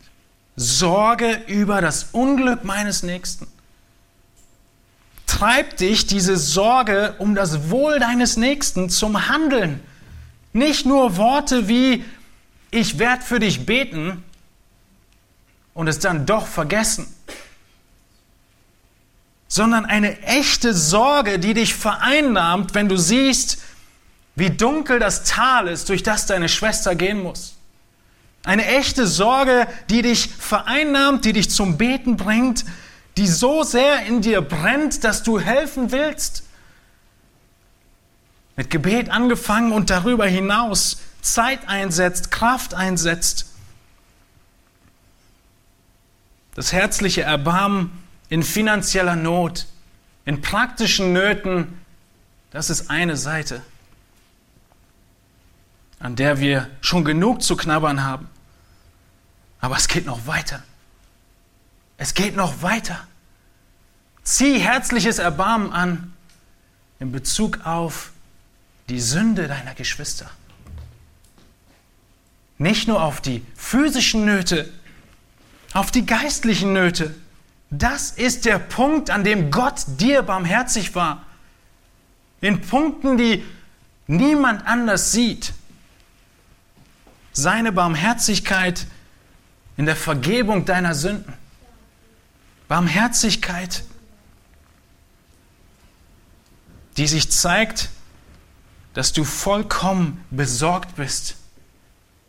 [0.57, 3.47] Sorge über das Unglück meines Nächsten.
[5.27, 9.81] Treibt dich diese Sorge um das Wohl deines Nächsten zum Handeln.
[10.55, 12.03] Nicht nur Worte wie,
[12.71, 14.25] ich werde für dich beten
[15.75, 17.07] und es dann doch vergessen,
[19.47, 23.59] sondern eine echte Sorge, die dich vereinnahmt, wenn du siehst,
[24.39, 27.57] wie dunkel das Tal ist, durch das deine Schwester gehen muss.
[28.45, 32.65] Eine echte Sorge, die dich vereinnahmt, die dich zum Beten bringt,
[33.17, 36.45] die so sehr in dir brennt, dass du helfen willst.
[38.55, 43.47] Mit Gebet angefangen und darüber hinaus Zeit einsetzt, Kraft einsetzt.
[46.55, 47.91] Das herzliche Erbarmen
[48.29, 49.67] in finanzieller Not,
[50.25, 51.77] in praktischen Nöten,
[52.53, 53.63] das ist eine Seite
[56.01, 58.29] an der wir schon genug zu knabbern haben.
[59.61, 60.63] Aber es geht noch weiter.
[61.97, 63.07] Es geht noch weiter.
[64.23, 66.13] Zieh herzliches Erbarmen an
[67.01, 68.13] in Bezug auf
[68.89, 70.31] die Sünde deiner Geschwister.
[72.59, 74.73] Nicht nur auf die physischen Nöte,
[75.73, 77.15] auf die geistlichen Nöte.
[77.71, 81.25] Das ist der Punkt, an dem Gott dir barmherzig war.
[82.41, 83.45] In Punkten, die
[84.07, 85.53] niemand anders sieht
[87.39, 88.87] seine Barmherzigkeit
[89.77, 91.33] in der Vergebung deiner Sünden.
[92.67, 93.85] Barmherzigkeit,
[96.97, 97.91] die sich zeigt,
[98.95, 101.37] dass du vollkommen besorgt bist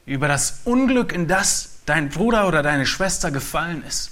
[0.05, 4.11] über das Unglück, in das dein Bruder oder deine Schwester gefallen ist.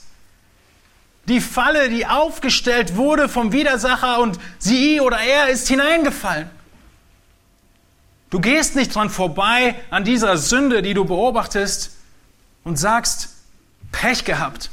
[1.28, 6.50] Die Falle, die aufgestellt wurde vom Widersacher und sie oder er ist hineingefallen.
[8.30, 11.92] Du gehst nicht dran vorbei an dieser Sünde, die du beobachtest
[12.64, 13.30] und sagst,
[13.92, 14.70] Pech gehabt.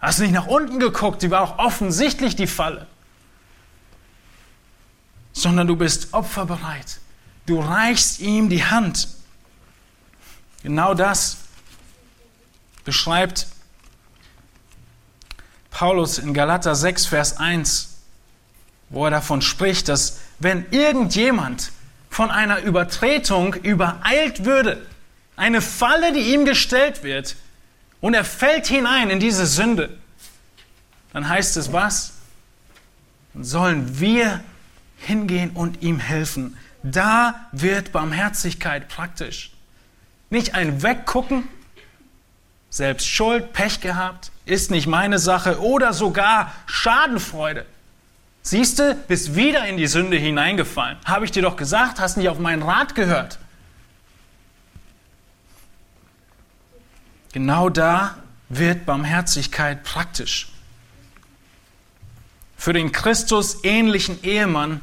[0.00, 2.86] Hast nicht nach unten geguckt, die war auch offensichtlich die Falle.
[5.32, 6.98] Sondern du bist opferbereit.
[7.46, 9.08] Du reichst ihm die Hand.
[10.62, 11.38] Genau das
[12.84, 13.48] beschreibt
[15.70, 17.96] Paulus in Galater 6, Vers 1,
[18.90, 21.72] wo er davon spricht, dass wenn irgendjemand
[22.12, 24.86] von einer Übertretung übereilt würde,
[25.34, 27.36] eine Falle, die ihm gestellt wird,
[28.02, 29.96] und er fällt hinein in diese Sünde,
[31.14, 32.12] dann heißt es was?
[33.32, 34.44] Dann sollen wir
[34.98, 36.58] hingehen und ihm helfen.
[36.82, 39.50] Da wird Barmherzigkeit praktisch.
[40.28, 41.48] Nicht ein Weggucken,
[42.68, 47.64] selbst Schuld, Pech gehabt, ist nicht meine Sache oder sogar Schadenfreude.
[48.42, 50.98] Siehst du, bist wieder in die Sünde hineingefallen.
[51.04, 53.38] Habe ich dir doch gesagt, hast nicht auf meinen Rat gehört.
[57.32, 58.16] Genau da
[58.48, 60.48] wird Barmherzigkeit praktisch.
[62.56, 64.80] Für den Christus ähnlichen Ehemann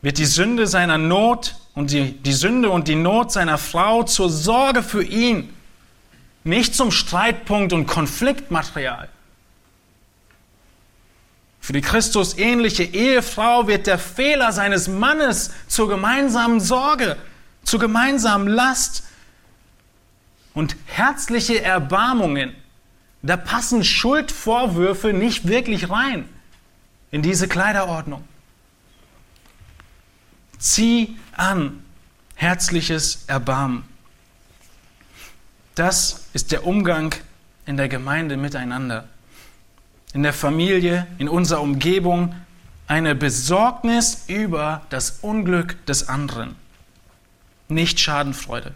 [0.00, 4.30] wird die Sünde seiner Not und die, die Sünde und die Not seiner Frau zur
[4.30, 5.54] Sorge für ihn,
[6.42, 9.08] nicht zum Streitpunkt und Konfliktmaterial.
[11.60, 17.16] Für die Christusähnliche Ehefrau wird der Fehler seines Mannes zur gemeinsamen Sorge,
[17.64, 19.04] zur gemeinsamen Last
[20.54, 22.54] und herzliche Erbarmungen.
[23.22, 26.26] Da passen Schuldvorwürfe nicht wirklich rein
[27.10, 28.24] in diese Kleiderordnung.
[30.58, 31.84] Zieh an
[32.34, 33.84] herzliches Erbarmen.
[35.74, 37.14] Das ist der Umgang
[37.66, 39.08] in der Gemeinde miteinander
[40.12, 42.34] in der Familie, in unserer Umgebung,
[42.86, 46.56] eine Besorgnis über das Unglück des anderen,
[47.68, 48.74] nicht Schadenfreude.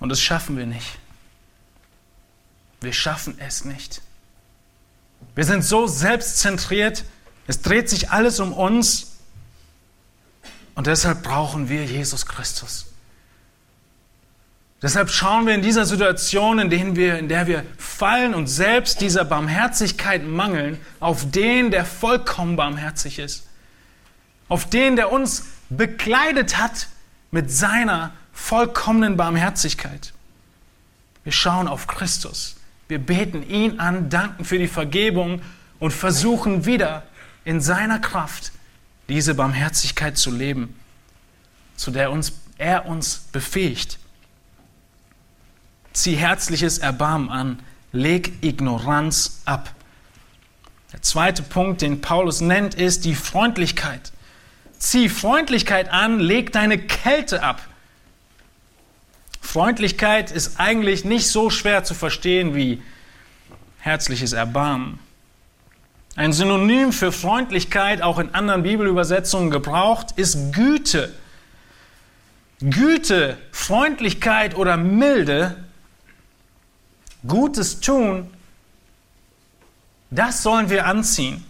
[0.00, 0.98] Und das schaffen wir nicht.
[2.80, 4.02] Wir schaffen es nicht.
[5.34, 7.04] Wir sind so selbstzentriert,
[7.46, 9.18] es dreht sich alles um uns
[10.74, 12.89] und deshalb brauchen wir Jesus Christus.
[14.82, 19.02] Deshalb schauen wir in dieser Situation, in, der wir, in der wir fallen und selbst
[19.02, 23.46] dieser Barmherzigkeit mangeln, auf den, der vollkommen barmherzig ist.
[24.48, 26.88] Auf den, der uns bekleidet hat
[27.30, 30.14] mit seiner vollkommenen Barmherzigkeit.
[31.24, 32.56] Wir schauen auf Christus.
[32.88, 35.42] Wir beten ihn an, danken für die Vergebung
[35.78, 37.04] und versuchen wieder
[37.44, 38.52] in seiner Kraft
[39.08, 40.74] diese Barmherzigkeit zu leben,
[41.76, 43.98] zu der uns, er uns befähigt.
[46.00, 47.58] Zieh herzliches Erbarmen an,
[47.92, 49.74] leg Ignoranz ab.
[50.94, 54.10] Der zweite Punkt, den Paulus nennt, ist die Freundlichkeit.
[54.78, 57.60] Zieh Freundlichkeit an, leg deine Kälte ab.
[59.42, 62.80] Freundlichkeit ist eigentlich nicht so schwer zu verstehen wie
[63.80, 65.00] herzliches Erbarmen.
[66.16, 71.12] Ein Synonym für Freundlichkeit, auch in anderen Bibelübersetzungen gebraucht, ist Güte.
[72.60, 75.62] Güte, Freundlichkeit oder Milde,
[77.26, 78.30] Gutes tun,
[80.10, 81.44] das sollen wir anziehen.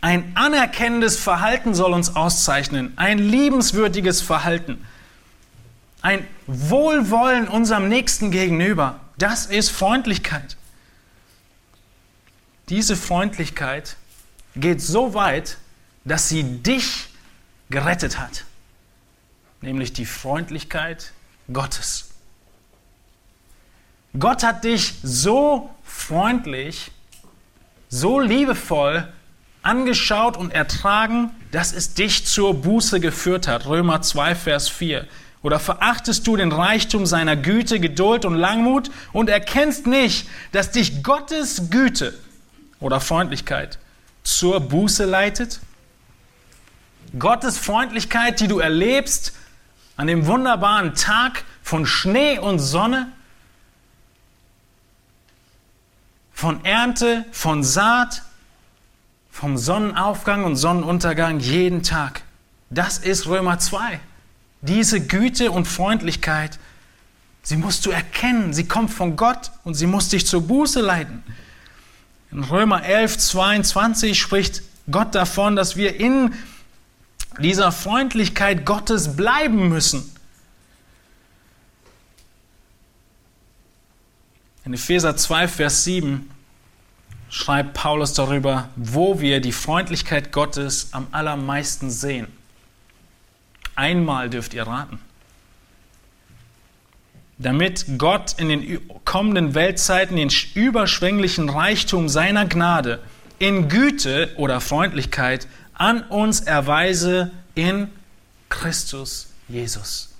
[0.00, 4.84] Ein anerkennendes Verhalten soll uns auszeichnen, ein liebenswürdiges Verhalten.
[6.00, 10.56] Ein Wohlwollen unserem Nächsten gegenüber, das ist Freundlichkeit.
[12.68, 13.96] Diese Freundlichkeit
[14.56, 15.58] geht so weit,
[16.04, 17.08] dass sie dich
[17.70, 18.44] gerettet hat,
[19.60, 21.12] nämlich die Freundlichkeit
[21.52, 22.11] Gottes.
[24.18, 26.90] Gott hat dich so freundlich,
[27.88, 29.08] so liebevoll
[29.62, 33.66] angeschaut und ertragen, dass es dich zur Buße geführt hat.
[33.66, 35.06] Römer 2, Vers 4.
[35.42, 41.02] Oder verachtest du den Reichtum seiner Güte, Geduld und Langmut und erkennst nicht, dass dich
[41.02, 42.14] Gottes Güte
[42.80, 43.78] oder Freundlichkeit
[44.24, 45.60] zur Buße leitet?
[47.18, 49.32] Gottes Freundlichkeit, die du erlebst
[49.96, 53.12] an dem wunderbaren Tag von Schnee und Sonne,
[56.32, 58.22] von Ernte, von Saat,
[59.30, 62.22] vom Sonnenaufgang und Sonnenuntergang jeden Tag.
[62.70, 64.00] Das ist Römer 2.
[64.60, 66.58] Diese Güte und Freundlichkeit,
[67.42, 68.52] sie musst du erkennen.
[68.52, 71.22] Sie kommt von Gott und sie muss dich zur Buße leiten.
[72.30, 76.34] In Römer 11, 22 spricht Gott davon, dass wir in
[77.38, 80.10] dieser Freundlichkeit Gottes bleiben müssen.
[84.64, 86.30] In Epheser 2, Vers 7
[87.28, 92.28] schreibt Paulus darüber, wo wir die Freundlichkeit Gottes am allermeisten sehen.
[93.74, 95.00] Einmal dürft ihr raten.
[97.38, 103.02] Damit Gott in den kommenden Weltzeiten den überschwänglichen Reichtum seiner Gnade
[103.40, 107.88] in Güte oder Freundlichkeit an uns erweise in
[108.48, 110.10] Christus Jesus.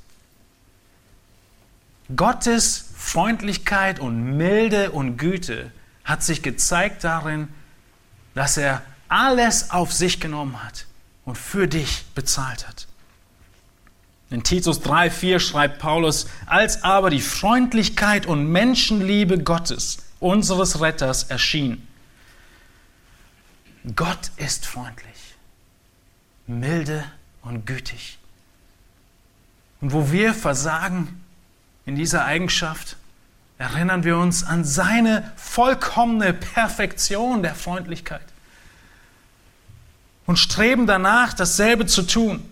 [2.17, 5.71] Gottes Freundlichkeit und Milde und Güte
[6.05, 7.49] hat sich gezeigt darin,
[8.35, 10.87] dass er alles auf sich genommen hat
[11.27, 12.87] und für dich bezahlt hat.
[14.31, 21.25] In Titus 3, 4 schreibt Paulus, als aber die Freundlichkeit und Menschenliebe Gottes, unseres Retters,
[21.25, 21.87] erschien.
[23.95, 25.35] Gott ist freundlich,
[26.47, 27.05] milde
[27.43, 28.19] und gütig.
[29.83, 31.22] Und wo wir versagen
[31.87, 32.97] in dieser Eigenschaft,
[33.59, 38.23] erinnern wir uns an seine vollkommene Perfektion der Freundlichkeit
[40.27, 42.49] und streben danach, dasselbe zu tun.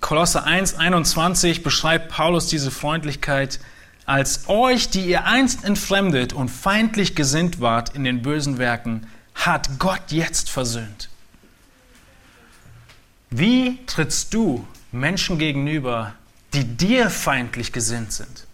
[0.00, 3.60] Kolosse 1, 21 beschreibt Paulus diese Freundlichkeit
[4.06, 9.78] als euch, die ihr einst entfremdet und feindlich gesinnt wart in den bösen Werken, hat
[9.78, 11.10] Gott jetzt versöhnt.
[13.28, 16.14] Wie trittst du Menschen gegenüber,
[16.54, 18.46] die dir feindlich gesinnt sind?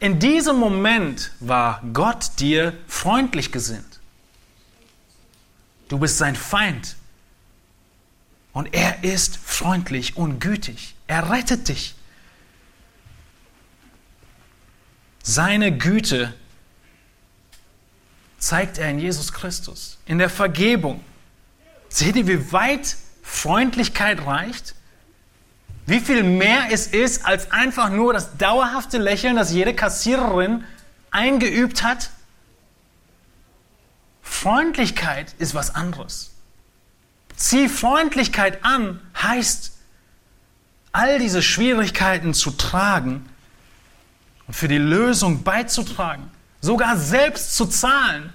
[0.00, 4.00] In diesem Moment war Gott dir freundlich gesinnt.
[5.88, 6.96] Du bist sein Feind.
[8.52, 10.94] Und er ist freundlich und gütig.
[11.06, 11.94] Er rettet dich.
[15.22, 16.34] Seine Güte
[18.38, 21.04] zeigt er in Jesus Christus, in der Vergebung.
[21.88, 24.74] Seht ihr, wie weit Freundlichkeit reicht?
[25.86, 30.64] Wie viel mehr es ist als einfach nur das dauerhafte Lächeln, das jede Kassiererin
[31.10, 32.10] eingeübt hat?
[34.22, 36.30] Freundlichkeit ist was anderes.
[37.36, 39.72] Zieh Freundlichkeit an heißt,
[40.92, 43.28] all diese Schwierigkeiten zu tragen
[44.46, 46.30] und für die Lösung beizutragen,
[46.60, 48.32] sogar selbst zu zahlen.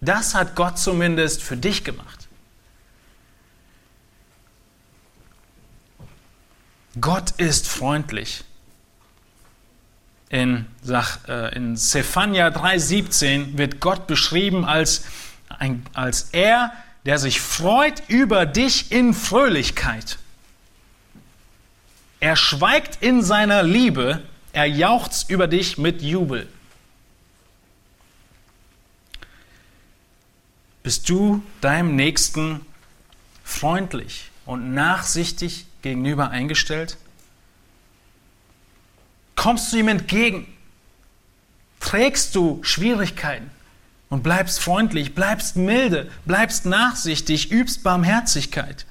[0.00, 2.17] Das hat Gott zumindest für dich gemacht.
[7.00, 8.44] Gott ist freundlich.
[10.30, 15.04] In, äh, in Zephania 3,17 wird Gott beschrieben als,
[15.48, 16.72] ein, als er,
[17.06, 20.18] der sich freut über dich in Fröhlichkeit.
[22.20, 24.22] Er schweigt in seiner Liebe,
[24.52, 26.48] er jauchzt über dich mit Jubel.
[30.82, 32.60] Bist du deinem Nächsten
[33.44, 36.96] freundlich und nachsichtig gegenüber eingestellt?
[39.34, 40.46] Kommst du ihm entgegen?
[41.80, 43.50] Trägst du Schwierigkeiten
[44.08, 48.84] und bleibst freundlich, bleibst milde, bleibst nachsichtig, übst Barmherzigkeit?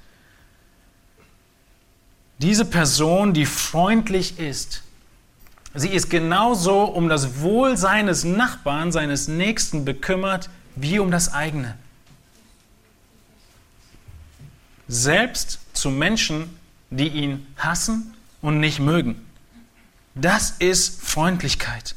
[2.39, 4.83] Diese Person, die freundlich ist,
[5.73, 11.77] sie ist genauso um das Wohl seines Nachbarn, seines Nächsten bekümmert, wie um das eigene.
[14.87, 16.56] Selbst zu Menschen,
[16.89, 19.25] die ihn hassen und nicht mögen.
[20.15, 21.95] Das ist Freundlichkeit.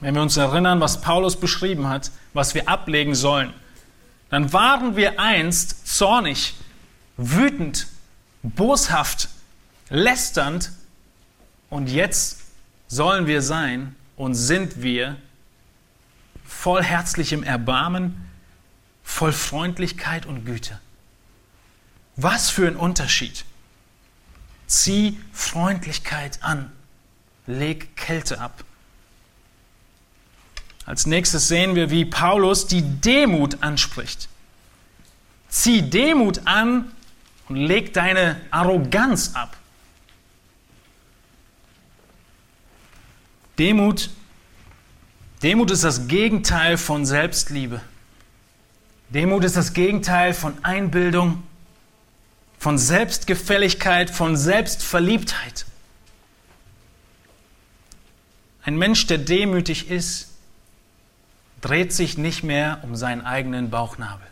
[0.00, 3.54] Wenn wir uns erinnern, was Paulus beschrieben hat, was wir ablegen sollen,
[4.28, 6.54] dann waren wir einst zornig,
[7.16, 7.86] wütend,
[8.42, 9.28] boshaft,
[9.88, 10.72] lästernd
[11.70, 12.42] und jetzt
[12.88, 15.16] sollen wir sein und sind wir
[16.44, 18.28] voll herzlichem Erbarmen,
[19.02, 20.78] voll Freundlichkeit und Güte.
[22.16, 23.44] Was für ein Unterschied.
[24.66, 26.72] Zieh Freundlichkeit an,
[27.46, 28.64] leg Kälte ab.
[30.86, 34.28] Als nächstes sehen wir, wie Paulus die Demut anspricht.
[35.48, 36.90] Zieh Demut an
[37.48, 39.56] und leg deine Arroganz ab.
[43.58, 44.10] Demut,
[45.42, 47.80] Demut ist das Gegenteil von Selbstliebe.
[49.10, 51.42] Demut ist das Gegenteil von Einbildung
[52.66, 55.66] von Selbstgefälligkeit, von Selbstverliebtheit.
[58.64, 60.30] Ein Mensch, der demütig ist,
[61.60, 64.26] dreht sich nicht mehr um seinen eigenen Bauchnabel.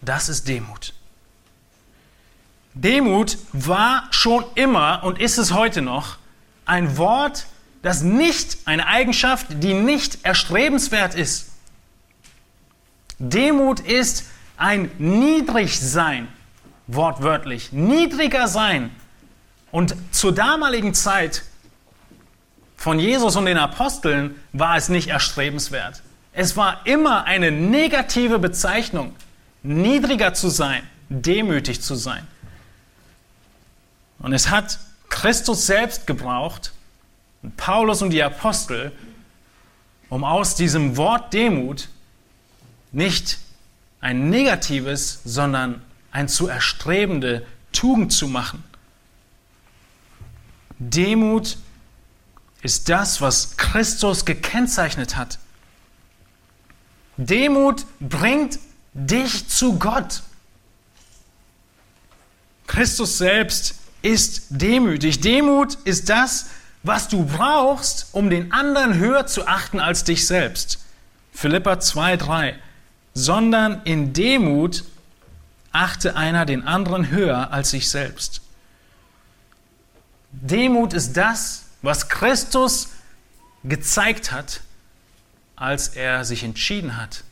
[0.00, 0.94] Das ist Demut.
[2.72, 6.16] Demut war schon immer und ist es heute noch
[6.64, 7.46] ein Wort,
[7.82, 11.50] das nicht eine Eigenschaft, die nicht erstrebenswert ist.
[13.18, 14.24] Demut ist
[14.56, 16.28] ein Niedrigsein,
[16.88, 18.90] wortwörtlich, niedriger sein.
[19.70, 21.44] Und zur damaligen Zeit
[22.76, 26.02] von Jesus und den Aposteln war es nicht erstrebenswert.
[26.32, 29.14] Es war immer eine negative Bezeichnung,
[29.62, 32.26] niedriger zu sein, demütig zu sein.
[34.18, 34.78] Und es hat
[35.08, 36.72] Christus selbst gebraucht,
[37.56, 38.92] Paulus und die Apostel,
[40.08, 41.88] um aus diesem Wort Demut
[42.92, 43.38] nicht
[44.00, 48.64] ein negatives, sondern ein zu erstrebende Tugend zu machen.
[50.78, 51.58] Demut
[52.62, 55.38] ist das, was Christus gekennzeichnet hat.
[57.16, 58.58] Demut bringt
[58.94, 60.22] dich zu Gott.
[62.66, 65.20] Christus selbst ist demütig.
[65.20, 66.46] Demut ist das,
[66.82, 70.84] was du brauchst, um den anderen höher zu achten als dich selbst.
[71.32, 72.58] Philippa 2, 3
[73.18, 74.84] sondern in Demut
[75.72, 78.40] achte einer den anderen höher als sich selbst.
[80.30, 82.90] Demut ist das, was Christus
[83.64, 84.60] gezeigt hat,
[85.56, 87.24] als er sich entschieden hat,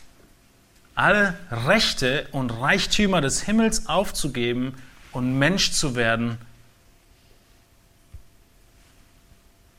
[0.95, 4.74] alle Rechte und Reichtümer des Himmels aufzugeben
[5.12, 6.39] und Mensch zu werden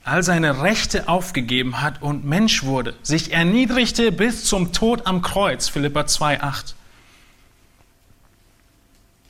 [0.07, 5.67] all seine Rechte aufgegeben hat und Mensch wurde, sich erniedrigte bis zum Tod am Kreuz,
[5.67, 6.73] Philippa 2,8.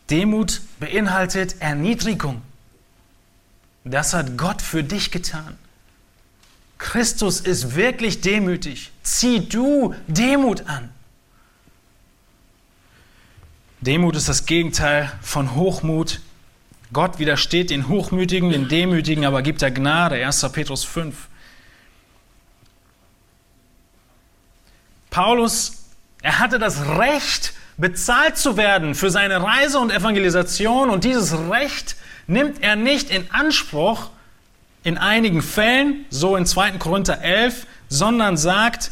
[0.09, 2.41] Demut beinhaltet Erniedrigung.
[3.83, 5.57] Das hat Gott für dich getan.
[6.77, 8.91] Christus ist wirklich demütig.
[9.03, 10.89] Zieh du Demut an.
[13.81, 16.19] Demut ist das Gegenteil von Hochmut,
[16.93, 20.15] Gott widersteht den Hochmütigen, den Demütigen, aber gibt er Gnade.
[20.25, 20.49] 1.
[20.51, 21.27] Petrus 5.
[25.09, 25.83] Paulus,
[26.21, 31.95] er hatte das Recht, bezahlt zu werden für seine Reise und Evangelisation und dieses Recht
[32.25, 34.09] nimmt er nicht in Anspruch
[34.83, 36.71] in einigen Fällen, so in 2.
[36.73, 38.91] Korinther 11, sondern sagt,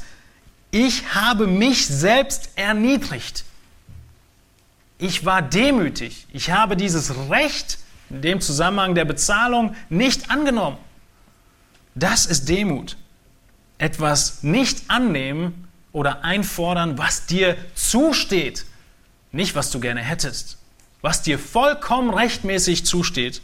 [0.72, 3.46] ich habe mich selbst erniedrigt.
[4.98, 6.28] Ich war demütig.
[6.32, 7.80] Ich habe dieses Recht
[8.10, 10.78] in dem Zusammenhang der Bezahlung nicht angenommen.
[11.96, 12.98] Das ist Demut.
[13.78, 18.66] Etwas nicht annehmen oder einfordern, was dir zusteht,
[19.36, 20.58] nicht was du gerne hättest,
[21.02, 23.42] was dir vollkommen rechtmäßig zusteht.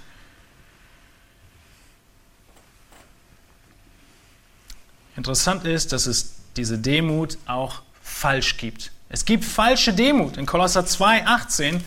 [5.15, 8.91] Interessant ist, dass es diese Demut auch falsch gibt.
[9.09, 10.37] Es gibt falsche Demut.
[10.37, 11.83] In Kolosser 2, 18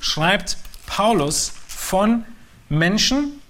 [0.00, 0.56] schreibt
[0.86, 2.24] Paulus von
[2.68, 3.40] Menschen,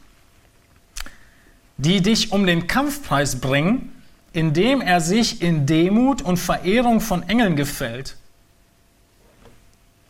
[1.77, 3.93] die dich um den Kampfpreis bringen,
[4.33, 8.17] indem er sich in Demut und Verehrung von Engeln gefällt.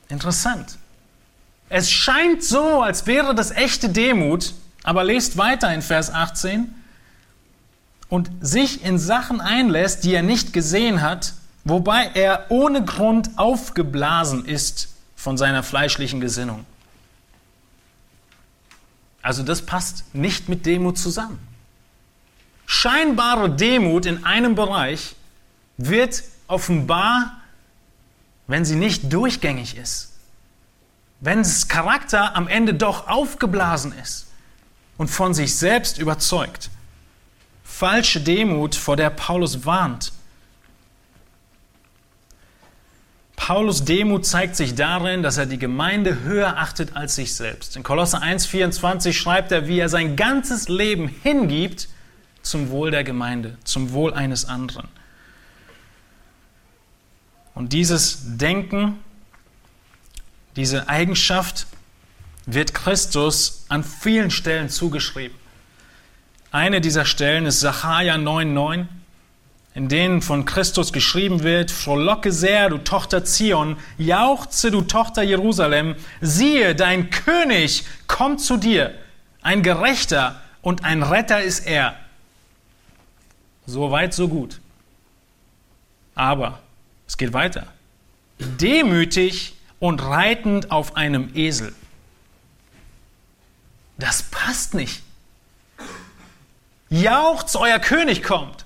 [0.09, 0.79] Interessant.
[1.69, 6.75] Es scheint so, als wäre das echte Demut, aber lest weiter in Vers 18
[8.09, 11.35] und sich in Sachen einlässt, die er nicht gesehen hat,
[11.65, 16.65] wobei er ohne Grund aufgeblasen ist von seiner fleischlichen Gesinnung.
[19.21, 21.39] Also das passt nicht mit Demut zusammen.
[22.65, 25.17] Scheinbare Demut in einem Bereich
[25.77, 27.38] wird offenbar,
[28.49, 30.15] wenn sie nicht durchgängig ist.
[31.21, 34.27] Wenn das Charakter am Ende doch aufgeblasen ist
[34.97, 36.71] und von sich selbst überzeugt.
[37.63, 40.13] Falsche Demut, vor der Paulus warnt,
[43.37, 47.77] Paulus Demut zeigt sich darin, dass er die Gemeinde höher achtet als sich selbst.
[47.77, 51.89] In Kolosse 1,24 schreibt er, wie er sein ganzes Leben hingibt
[52.43, 54.89] zum Wohl der Gemeinde, zum Wohl eines anderen.
[57.59, 59.01] Und dieses Denken,
[60.55, 61.67] diese Eigenschaft
[62.47, 65.37] wird Christus an vielen Stellen zugeschrieben.
[66.53, 68.87] Eine dieser Stellen ist Sacharja 9,9
[69.75, 75.97] in denen von Christus geschrieben wird, frohlocke sehr, du Tochter Zion, jauchze, du Tochter Jerusalem,
[76.21, 78.95] siehe, dein König kommt zu dir,
[79.43, 81.97] ein Gerechter und ein Retter ist er.
[83.67, 84.61] So weit, so gut.
[86.15, 86.61] Aber
[87.09, 87.67] es geht weiter.
[88.39, 91.75] Demütig und reitend auf einem Esel.
[93.97, 95.03] Das passt nicht.
[96.91, 98.65] Jauchzt, euer König kommt.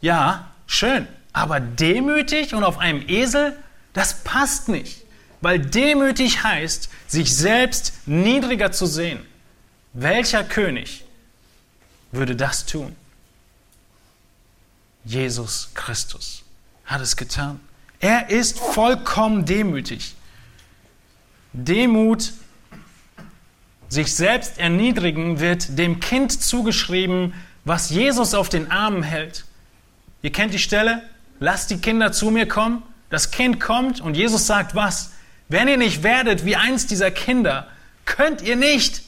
[0.00, 3.56] Ja, schön, aber demütig und auf einem Esel,
[3.94, 5.02] das passt nicht.
[5.40, 9.24] Weil demütig heißt, sich selbst niedriger zu sehen.
[9.94, 11.04] Welcher König
[12.12, 12.94] würde das tun?
[15.04, 16.43] Jesus Christus
[16.84, 17.60] hat es getan.
[18.00, 20.14] Er ist vollkommen demütig.
[21.52, 22.32] Demut,
[23.88, 27.32] sich selbst erniedrigen, wird dem Kind zugeschrieben,
[27.64, 29.44] was Jesus auf den Armen hält.
[30.22, 31.02] Ihr kennt die Stelle?
[31.40, 32.82] Lasst die Kinder zu mir kommen.
[33.10, 35.12] Das Kind kommt und Jesus sagt was?
[35.48, 37.68] Wenn ihr nicht werdet wie eins dieser Kinder,
[38.04, 39.02] könnt ihr nicht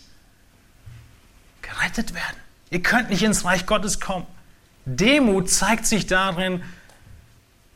[1.62, 2.36] gerettet werden.
[2.70, 4.26] Ihr könnt nicht ins Reich Gottes kommen.
[4.84, 6.62] Demut zeigt sich darin,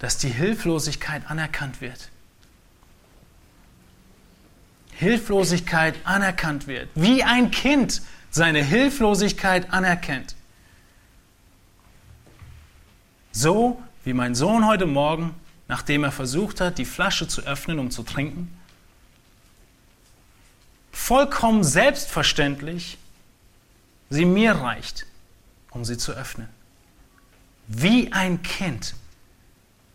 [0.01, 2.09] dass die Hilflosigkeit anerkannt wird.
[4.93, 6.89] Hilflosigkeit anerkannt wird.
[6.95, 10.35] Wie ein Kind seine Hilflosigkeit anerkennt.
[13.33, 15.35] So wie mein Sohn heute Morgen,
[15.69, 18.55] nachdem er versucht hat, die Flasche zu öffnen, um zu trinken,
[20.93, 22.99] vollkommen selbstverständlich
[24.09, 25.07] sie mir reicht,
[25.71, 26.49] um sie zu öffnen.
[27.69, 28.95] Wie ein Kind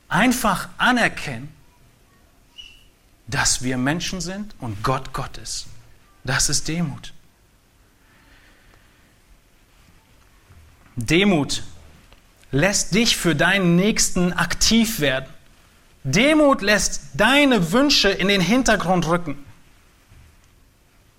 [0.08, 1.54] einfach anerkennen,
[3.28, 5.68] dass wir Menschen sind und Gott Gott ist.
[6.24, 7.14] Das ist Demut.
[10.96, 11.64] Demut
[12.52, 15.28] lässt dich für deinen Nächsten aktiv werden.
[16.04, 19.44] Demut lässt deine Wünsche in den Hintergrund rücken.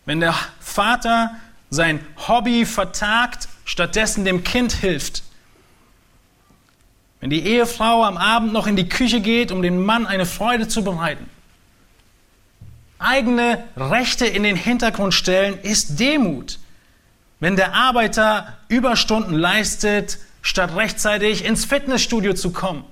[0.04, 1.36] Wenn der Vater
[1.68, 5.24] sein Hobby vertagt, stattdessen dem Kind hilft.
[7.20, 10.68] Wenn die Ehefrau am Abend noch in die Küche geht, um dem Mann eine Freude
[10.68, 11.28] zu bereiten.
[12.98, 16.58] Eigene Rechte in den Hintergrund stellen ist Demut.
[17.40, 22.84] Wenn der Arbeiter Überstunden leistet, statt rechtzeitig ins Fitnessstudio zu kommen.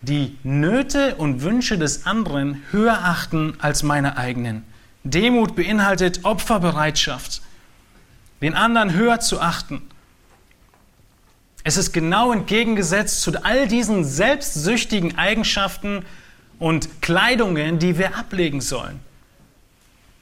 [0.00, 4.64] Die Nöte und Wünsche des anderen höher achten als meine eigenen.
[5.02, 7.42] Demut beinhaltet Opferbereitschaft,
[8.40, 9.82] den anderen höher zu achten.
[11.66, 16.04] Es ist genau entgegengesetzt zu all diesen selbstsüchtigen Eigenschaften
[16.60, 19.00] und Kleidungen, die wir ablegen sollen.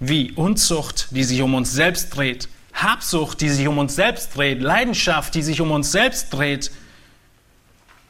[0.00, 4.62] Wie Unzucht, die sich um uns selbst dreht, Habsucht, die sich um uns selbst dreht,
[4.62, 6.70] Leidenschaft, die sich um uns selbst dreht.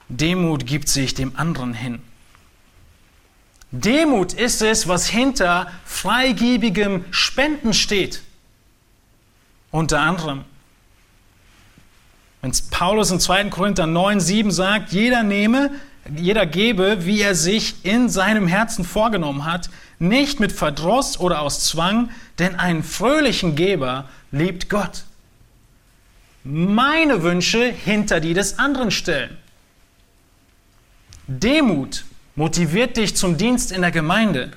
[0.09, 2.01] Demut gibt sich dem anderen hin.
[3.73, 8.23] Demut ist es, was hinter freigebigem Spenden steht.
[9.73, 10.45] Unter anderem.
[12.45, 13.45] Wenn Paulus in 2.
[13.45, 15.71] Korinther 9, 7 sagt, jeder nehme,
[16.15, 21.65] jeder gebe, wie er sich in seinem Herzen vorgenommen hat, nicht mit Verdruss oder aus
[21.65, 25.05] Zwang, denn einen fröhlichen Geber liebt Gott.
[26.43, 29.39] Meine Wünsche hinter die des anderen stellen.
[31.27, 34.53] Demut motiviert dich zum Dienst in der Gemeinde,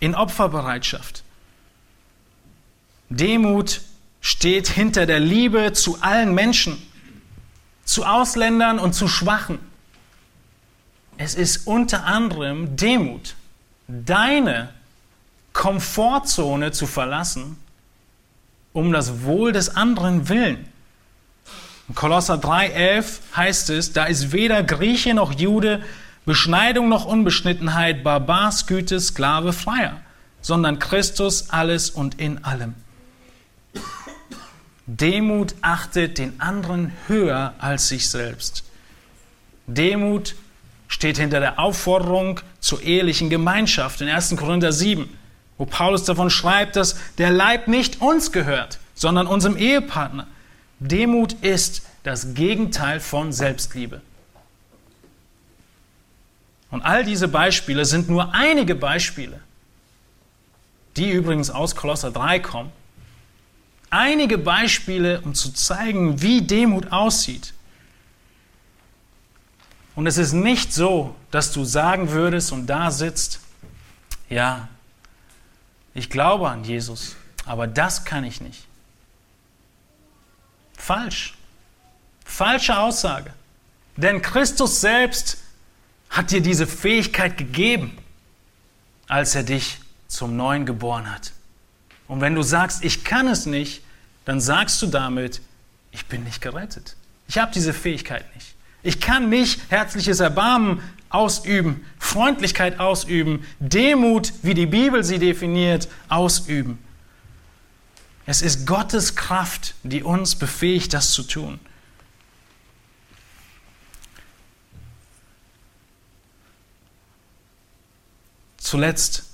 [0.00, 1.24] in Opferbereitschaft.
[3.08, 3.80] Demut
[4.20, 6.82] steht hinter der Liebe zu allen Menschen,
[7.84, 9.58] zu Ausländern und zu Schwachen.
[11.16, 13.34] Es ist unter anderem Demut,
[13.88, 14.70] deine
[15.52, 17.56] Komfortzone zu verlassen,
[18.72, 20.68] um das Wohl des anderen willen.
[21.88, 25.82] In Kolosser 3,11 heißt es, da ist weder Grieche noch Jude,
[26.26, 30.02] Beschneidung noch Unbeschnittenheit, Barbar, Güte, Sklave, Freier,
[30.42, 32.74] sondern Christus alles und in allem.
[34.88, 38.64] Demut achtet den anderen höher als sich selbst.
[39.66, 40.34] Demut
[40.88, 44.34] steht hinter der Aufforderung zur ehelichen Gemeinschaft in 1.
[44.36, 45.06] Korinther 7,
[45.58, 50.26] wo Paulus davon schreibt, dass der Leib nicht uns gehört, sondern unserem Ehepartner.
[50.78, 54.00] Demut ist das Gegenteil von Selbstliebe.
[56.70, 59.38] Und all diese Beispiele sind nur einige Beispiele,
[60.96, 62.72] die übrigens aus Kolosser 3 kommen,
[63.90, 67.54] einige Beispiele, um zu zeigen, wie Demut aussieht.
[69.94, 73.40] Und es ist nicht so, dass du sagen würdest und da sitzt,
[74.28, 74.68] ja,
[75.94, 78.64] ich glaube an Jesus, aber das kann ich nicht.
[80.76, 81.34] Falsch.
[82.24, 83.32] Falsche Aussage.
[83.96, 85.38] Denn Christus selbst
[86.10, 87.98] hat dir diese Fähigkeit gegeben,
[89.08, 91.32] als er dich zum Neuen geboren hat.
[92.08, 93.82] Und wenn du sagst, ich kann es nicht,
[94.24, 95.40] dann sagst du damit,
[95.92, 96.96] ich bin nicht gerettet.
[97.28, 98.54] Ich habe diese Fähigkeit nicht.
[98.82, 100.80] Ich kann nicht herzliches Erbarmen
[101.10, 106.78] ausüben, Freundlichkeit ausüben, Demut, wie die Bibel sie definiert, ausüben.
[108.26, 111.58] Es ist Gottes Kraft, die uns befähigt, das zu tun.
[118.58, 119.27] Zuletzt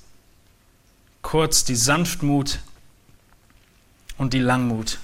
[1.24, 2.60] kurz die Sanftmut
[4.16, 4.98] und die Langmut.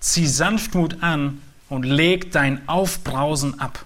[0.00, 3.84] Zieh Sanftmut an und leg dein Aufbrausen ab.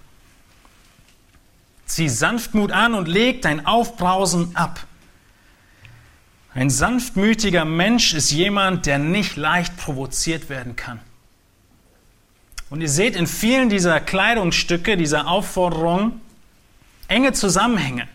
[1.84, 4.86] Zieh Sanftmut an und leg dein Aufbrausen ab.
[6.54, 11.00] Ein sanftmütiger Mensch ist jemand, der nicht leicht provoziert werden kann.
[12.70, 16.20] Und ihr seht in vielen dieser Kleidungsstücke, dieser Aufforderungen,
[17.08, 18.08] enge Zusammenhänge.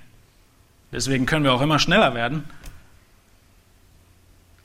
[0.92, 2.46] Deswegen können wir auch immer schneller werden.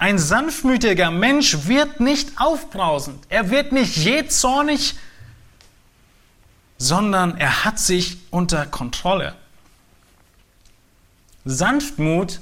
[0.03, 4.96] Ein sanftmütiger Mensch wird nicht aufbrausend, er wird nicht jähzornig,
[6.76, 9.36] sondern er hat sich unter Kontrolle.
[11.44, 12.40] Sanftmut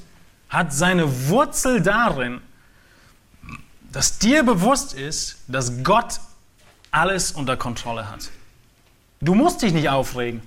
[0.49, 2.41] hat seine Wurzel darin,
[3.93, 6.19] dass dir bewusst ist, dass Gott
[6.91, 8.31] alles unter Kontrolle hat.
[9.21, 10.41] Du musst dich nicht aufregen.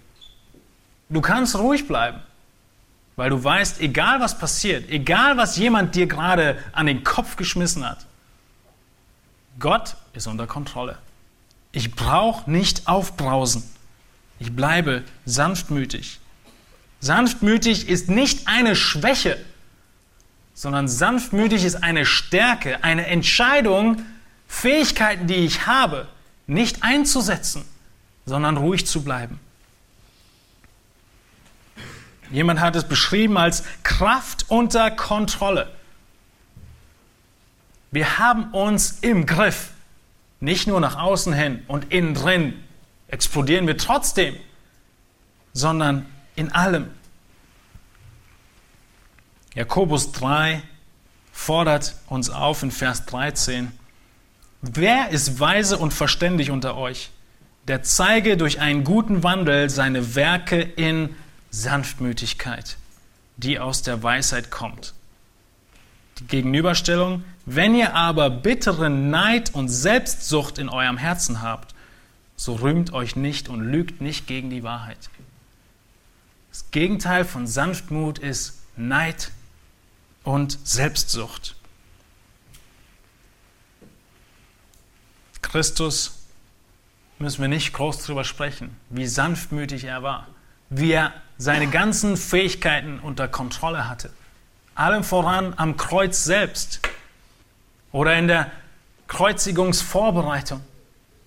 [1.09, 2.23] Du kannst ruhig bleiben.
[3.15, 7.87] Weil du weißt, egal was passiert, egal was jemand dir gerade an den Kopf geschmissen
[7.87, 8.05] hat,
[9.59, 10.97] Gott ist unter Kontrolle.
[11.71, 13.63] Ich brauche nicht aufbrausen.
[14.39, 16.19] Ich bleibe sanftmütig.
[16.99, 19.37] Sanftmütig ist nicht eine Schwäche,
[20.53, 24.03] sondern sanftmütig ist eine Stärke, eine Entscheidung,
[24.47, 26.07] Fähigkeiten, die ich habe,
[26.47, 27.65] nicht einzusetzen,
[28.25, 29.39] sondern ruhig zu bleiben.
[32.33, 35.71] Jemand hat es beschrieben als Kraft unter Kontrolle.
[37.91, 39.69] Wir haben uns im Griff,
[40.39, 42.55] nicht nur nach außen hin und innen drin
[43.07, 44.35] explodieren wir trotzdem,
[45.53, 46.89] sondern in allem.
[49.53, 50.63] Jakobus 3
[51.31, 53.71] fordert uns auf in Vers 13,
[54.63, 57.11] wer ist weise und verständig unter euch,
[57.67, 61.15] der zeige durch einen guten Wandel seine Werke in
[61.53, 62.77] Sanftmütigkeit,
[63.37, 64.95] die aus der Weisheit kommt.
[66.17, 71.75] Die Gegenüberstellung, wenn ihr aber bitteren Neid und Selbstsucht in eurem Herzen habt,
[72.35, 74.97] so rühmt euch nicht und lügt nicht gegen die Wahrheit.
[76.49, 79.31] Das Gegenteil von Sanftmut ist Neid
[80.23, 81.55] und Selbstsucht.
[85.43, 86.23] Christus
[87.19, 90.27] müssen wir nicht groß darüber sprechen, wie sanftmütig er war,
[90.71, 94.09] wie er seine ganzen Fähigkeiten unter Kontrolle hatte.
[94.75, 96.79] Allem voran am Kreuz selbst
[97.91, 98.49] oder in der
[99.09, 100.61] Kreuzigungsvorbereitung,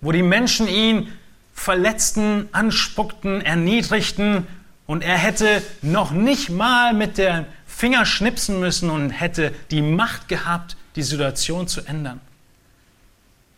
[0.01, 1.11] wo die Menschen ihn
[1.53, 4.47] verletzten, anspuckten, erniedrigten
[4.87, 10.27] und er hätte noch nicht mal mit der Finger schnipsen müssen und hätte die Macht
[10.29, 12.19] gehabt, die Situation zu ändern.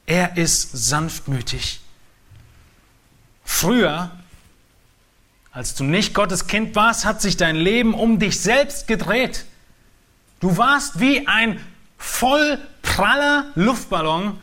[0.06, 1.80] Er ist sanftmütig.
[3.46, 4.12] Früher,
[5.52, 9.46] als du nicht Gottes Kind warst, hat sich dein Leben um dich selbst gedreht.
[10.40, 11.60] Du warst wie ein
[11.98, 14.40] voll praller Luftballon,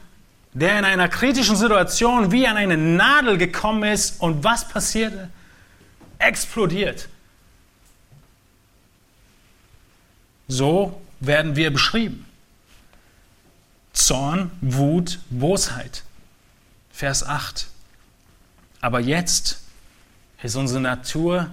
[0.52, 5.30] der in einer kritischen Situation wie an eine Nadel gekommen ist und was passierte?
[6.18, 7.08] Explodiert.
[10.48, 12.26] So werden wir beschrieben.
[13.92, 16.02] Zorn, Wut, Bosheit.
[16.90, 17.68] Vers 8.
[18.80, 19.60] Aber jetzt
[20.46, 21.50] ist unsere Natur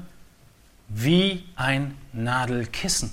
[0.87, 3.11] wie ein Nadelkissen.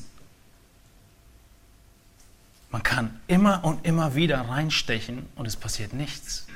[2.71, 6.47] Man kann immer und immer wieder reinstechen und es passiert nichts.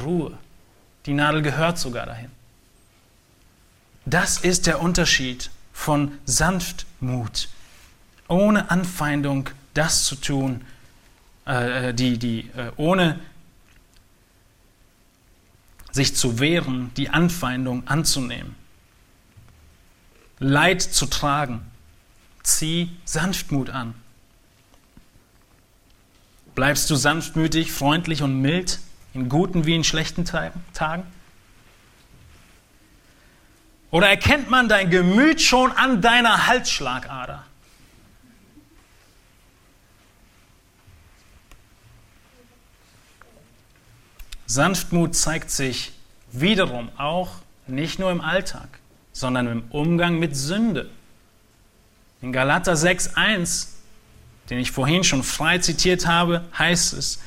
[0.00, 0.38] Ruhe.
[1.06, 2.30] Die Nadel gehört sogar dahin.
[4.04, 7.48] Das ist der Unterschied von Sanftmut.
[8.28, 10.64] Ohne Anfeindung das zu tun,
[11.46, 13.18] äh, äh, die, die, äh, ohne
[15.92, 18.54] sich zu wehren, die Anfeindung anzunehmen.
[20.38, 21.60] Leid zu tragen.
[22.42, 23.94] Zieh Sanftmut an.
[26.54, 28.80] Bleibst du sanftmütig, freundlich und mild
[29.14, 31.04] in guten wie in schlechten Tagen?
[33.90, 37.44] Oder erkennt man dein Gemüt schon an deiner Halsschlagader?
[44.50, 45.92] Sanftmut zeigt sich
[46.32, 47.30] wiederum auch
[47.68, 48.80] nicht nur im Alltag,
[49.12, 50.90] sondern im Umgang mit Sünde.
[52.20, 53.68] In Galater 6.1,
[54.50, 57.20] den ich vorhin schon frei zitiert habe, heißt es,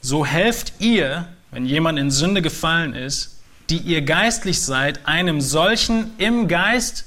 [0.00, 3.36] so helft ihr, wenn jemand in Sünde gefallen ist,
[3.68, 7.04] die ihr geistlich seid, einem solchen im Geist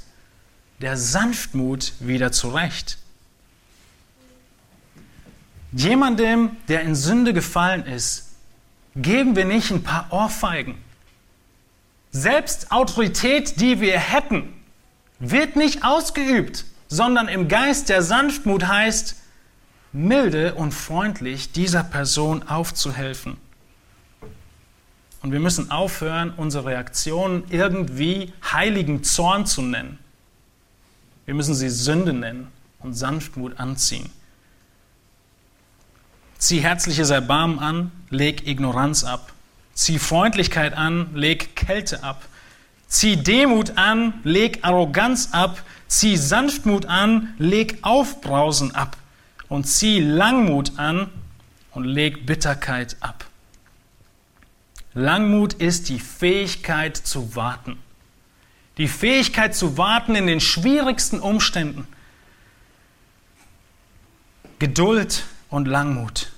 [0.80, 3.00] der Sanftmut wieder zurecht.
[5.72, 8.23] Jemandem, der in Sünde gefallen ist,
[8.96, 10.76] geben wir nicht ein paar Ohrfeigen.
[12.12, 14.54] Selbst Autorität, die wir hätten,
[15.20, 19.16] wird nicht ausgeübt, sondern im Geist der Sanftmut heißt,
[19.94, 23.38] milde und freundlich dieser Person aufzuhelfen.
[25.22, 29.98] Und wir müssen aufhören, unsere Reaktionen irgendwie heiligen Zorn zu nennen.
[31.26, 34.10] Wir müssen sie Sünde nennen und Sanftmut anziehen.
[36.44, 39.32] Zieh herzliches Erbarmen an, leg Ignoranz ab.
[39.76, 42.22] Zieh Freundlichkeit an, leg Kälte ab.
[42.90, 45.64] Zieh Demut an, leg Arroganz ab.
[45.88, 48.98] Zieh Sanftmut an, leg Aufbrausen ab.
[49.48, 51.10] Und zieh Langmut an
[51.72, 53.24] und leg Bitterkeit ab.
[54.94, 57.80] Langmut ist die Fähigkeit zu warten.
[58.78, 61.88] Die Fähigkeit zu warten in den schwierigsten Umständen.
[64.60, 66.33] Geduld und Langmut.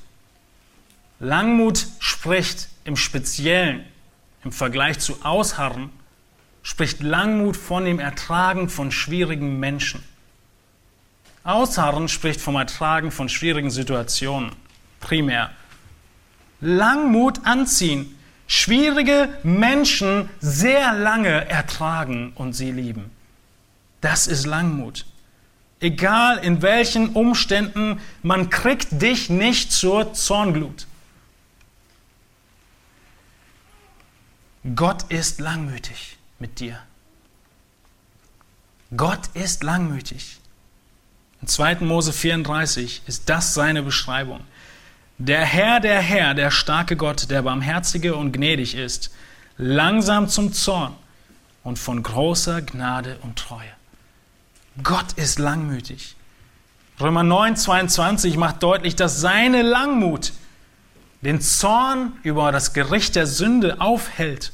[1.26, 3.84] Langmut spricht im Speziellen
[4.43, 5.89] im Vergleich zu Ausharren,
[6.61, 10.03] spricht Langmut von dem Ertragen von schwierigen Menschen.
[11.43, 14.51] Ausharren spricht vom Ertragen von schwierigen Situationen,
[14.99, 15.49] primär.
[16.61, 18.15] Langmut anziehen,
[18.45, 23.09] schwierige Menschen sehr lange ertragen und sie lieben.
[23.99, 25.07] Das ist Langmut.
[25.80, 30.86] Egal in welchen Umständen, man kriegt dich nicht zur Zornglut.
[34.74, 36.80] Gott ist langmütig mit dir.
[38.97, 40.39] Gott ist langmütig.
[41.41, 41.76] In 2.
[41.82, 44.39] Mose 34 ist das seine Beschreibung.
[45.20, 49.11] Der Herr, der Herr, der starke Gott, der barmherzige und gnädig ist,
[49.57, 50.95] langsam zum Zorn
[51.63, 53.72] und von großer Gnade und Treue.
[54.82, 56.16] Gott ist langmütig.
[56.99, 60.34] Römer 9, 22 macht deutlich, dass seine Langmut
[61.26, 64.53] den Zorn über das Gericht der Sünde aufhält.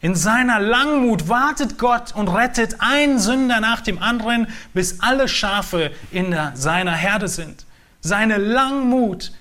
[0.00, 5.90] In seiner Langmut wartet Gott und rettet einen Sünder nach dem anderen, bis alle Schafe
[6.10, 7.64] in seiner Herde sind.
[8.02, 9.32] seine Langmut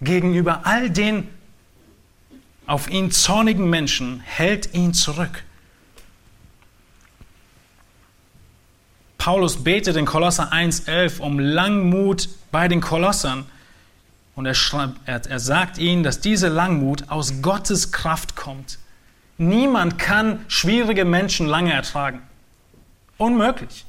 [0.00, 1.28] gegenüber all den
[2.66, 5.44] auf ihn zornigen Menschen hält ihn zurück.
[9.18, 13.46] Paulus betet in Kolosser 1,11 um Langmut bei den Kolossern.
[14.36, 18.78] Und er, schreibt, er, er sagt ihnen, dass diese Langmut aus Gottes Kraft kommt.
[19.38, 22.22] Niemand kann schwierige Menschen lange ertragen.
[23.18, 23.84] Unmöglich.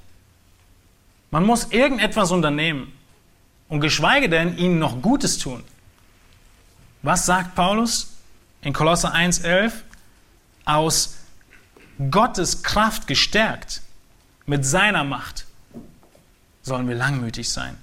[1.29, 2.91] Man muss irgendetwas unternehmen
[3.67, 5.63] und geschweige denn ihnen noch Gutes tun.
[7.01, 8.15] Was sagt Paulus
[8.61, 9.73] in Kolosser 1,11?
[10.65, 11.17] Aus
[12.11, 13.81] Gottes Kraft gestärkt,
[14.45, 15.45] mit seiner Macht,
[16.61, 17.77] sollen wir langmütig sein.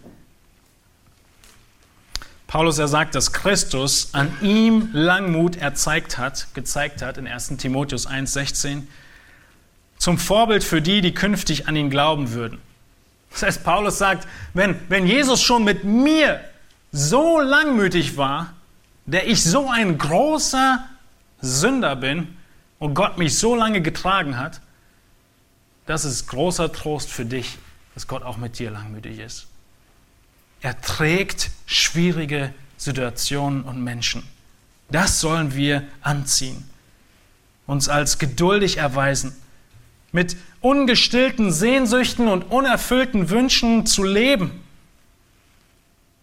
[2.55, 7.57] Paulus er sagt, dass Christus an ihm Langmut erzeigt hat, gezeigt hat in 1.
[7.57, 8.85] Timotheus 1,16,
[9.99, 12.61] zum Vorbild für die, die künftig an ihn glauben würden.
[13.33, 16.45] Das heißt, Paulus sagt, wenn, wenn Jesus schon mit mir
[16.93, 18.53] so langmütig war,
[19.05, 20.89] der ich so ein großer
[21.41, 22.37] Sünder bin
[22.79, 24.61] und Gott mich so lange getragen hat,
[25.87, 27.59] das ist großer Trost für dich,
[27.95, 29.49] dass Gott auch mit dir langmütig ist.
[30.65, 34.25] Er trägt schwierige Situationen und Menschen.
[34.91, 36.69] Das sollen wir anziehen,
[37.67, 39.37] uns als geduldig erweisen,
[40.11, 44.65] mit ungestillten Sehnsüchten und unerfüllten Wünschen zu leben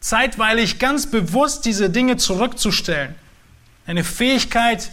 [0.02, 3.16] zeitweilig ganz bewusst diese Dinge zurückzustellen.
[3.86, 4.92] Eine Fähigkeit,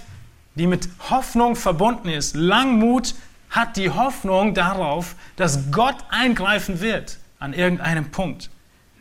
[0.55, 2.37] die mit Hoffnung verbunden ist.
[2.37, 3.15] Langmut
[3.51, 8.51] hat die Hoffnung darauf, dass Gott eingreifen wird an irgendeinem Punkt.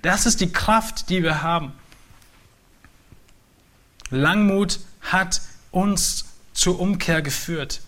[0.07, 1.73] Das ist die Kraft, die wir haben.
[4.09, 5.41] Langmut hat
[5.71, 7.81] uns zur Umkehr geführt.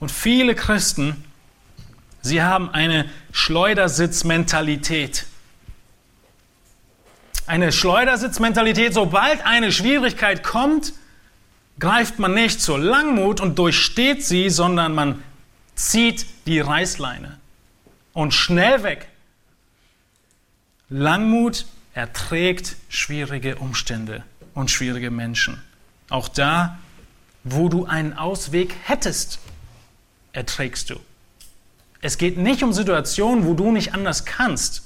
[0.00, 1.24] Und viele Christen,
[2.20, 5.24] sie haben eine Schleudersitzmentalität
[7.46, 8.92] eine Schleudersitzmentalität.
[8.92, 10.92] Sobald eine Schwierigkeit kommt,
[11.78, 15.22] greift man nicht zur Langmut und durchsteht sie, sondern man
[15.74, 17.40] zieht die Reißleine
[18.12, 19.08] und schnell weg.
[20.90, 24.24] Langmut erträgt schwierige Umstände
[24.54, 25.62] und schwierige Menschen.
[26.10, 26.78] Auch da,
[27.44, 29.38] wo du einen Ausweg hättest,
[30.32, 31.00] erträgst du.
[32.02, 34.82] Es geht nicht um Situationen, wo du nicht anders kannst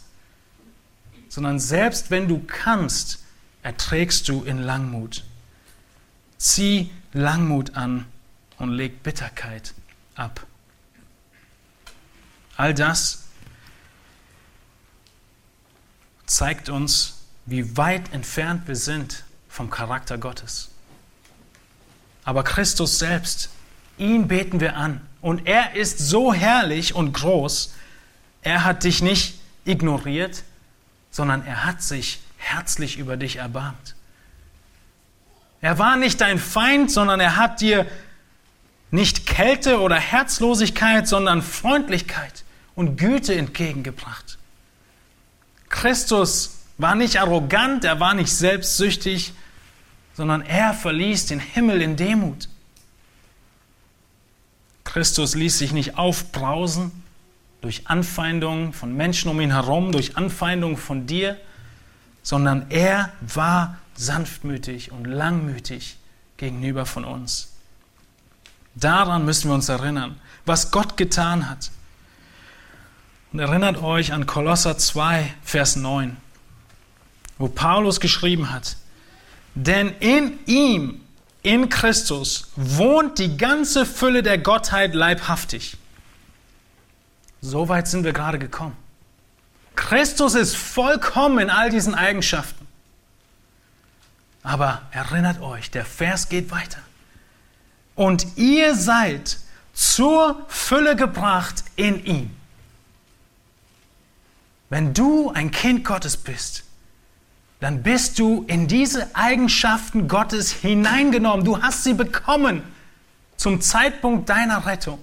[1.34, 3.18] sondern selbst wenn du kannst,
[3.64, 5.24] erträgst du in Langmut.
[6.38, 8.06] Zieh Langmut an
[8.58, 9.74] und leg Bitterkeit
[10.14, 10.46] ab.
[12.56, 13.23] All das
[16.26, 20.70] zeigt uns, wie weit entfernt wir sind vom Charakter Gottes.
[22.24, 23.50] Aber Christus selbst,
[23.98, 25.00] ihn beten wir an.
[25.20, 27.74] Und er ist so herrlich und groß,
[28.42, 30.42] er hat dich nicht ignoriert,
[31.10, 33.94] sondern er hat sich herzlich über dich erbarmt.
[35.60, 37.86] Er war nicht dein Feind, sondern er hat dir
[38.90, 42.44] nicht Kälte oder Herzlosigkeit, sondern Freundlichkeit
[42.74, 44.38] und Güte entgegengebracht.
[45.74, 49.32] Christus war nicht arrogant, er war nicht selbstsüchtig,
[50.14, 52.48] sondern er verließ den Himmel in Demut.
[54.84, 56.92] Christus ließ sich nicht aufbrausen,
[57.60, 61.36] durch Anfeindungen von Menschen um ihn herum, durch Anfeindungen von dir,
[62.22, 65.96] sondern er war sanftmütig und langmütig
[66.36, 67.52] gegenüber von uns.
[68.76, 71.72] Daran müssen wir uns erinnern, was Gott getan hat.
[73.34, 76.16] Und erinnert euch an Kolosser 2, Vers 9,
[77.36, 78.76] wo Paulus geschrieben hat,
[79.56, 81.00] denn in ihm,
[81.42, 85.76] in Christus, wohnt die ganze Fülle der Gottheit leibhaftig.
[87.40, 88.76] So weit sind wir gerade gekommen.
[89.74, 92.68] Christus ist vollkommen in all diesen Eigenschaften.
[94.44, 96.78] Aber erinnert euch, der Vers geht weiter.
[97.96, 99.38] Und ihr seid
[99.72, 102.30] zur Fülle gebracht in ihm.
[104.70, 106.64] Wenn du ein Kind Gottes bist,
[107.60, 111.44] dann bist du in diese Eigenschaften Gottes hineingenommen.
[111.44, 112.62] Du hast sie bekommen
[113.36, 114.98] zum Zeitpunkt deiner Rettung.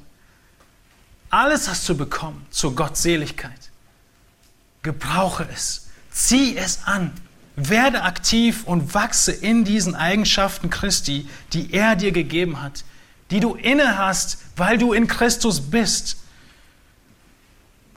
[1.29, 3.71] Alles hast du bekommen zur Gottseligkeit.
[4.83, 5.87] Gebrauche es.
[6.11, 7.13] Zieh es an.
[7.55, 12.83] Werde aktiv und wachse in diesen Eigenschaften Christi, die er dir gegeben hat,
[13.29, 16.17] die du inne hast, weil du in Christus bist.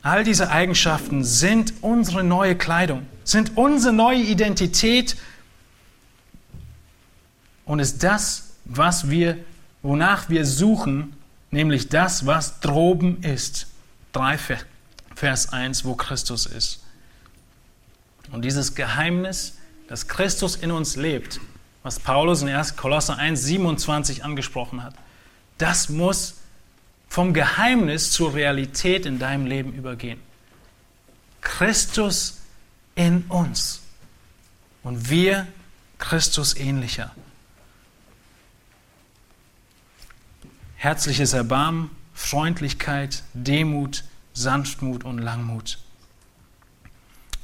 [0.05, 5.17] All diese Eigenschaften sind unsere neue Kleidung, sind unsere neue Identität
[7.65, 9.39] und ist das, was wir,
[9.83, 11.17] wonach wir suchen,
[11.51, 13.69] nämlich das, was droben ist.
[14.13, 14.39] 3
[15.15, 16.83] Vers 1, wo Christus ist.
[18.31, 19.57] Und dieses Geheimnis,
[19.89, 21.41] dass Christus in uns lebt,
[21.83, 22.77] was Paulus in 1.
[22.77, 24.95] Kolosser 1, 27 angesprochen hat,
[25.57, 26.35] das muss
[27.15, 30.19] vom Geheimnis zur Realität in deinem Leben übergehen.
[31.43, 32.43] Christus
[32.97, 33.83] in uns
[34.83, 35.47] und wir
[35.99, 37.13] Christus ähnlicher.
[40.75, 44.03] Herzliches Erbarmen, Freundlichkeit, Demut,
[44.33, 45.79] Sanftmut und Langmut.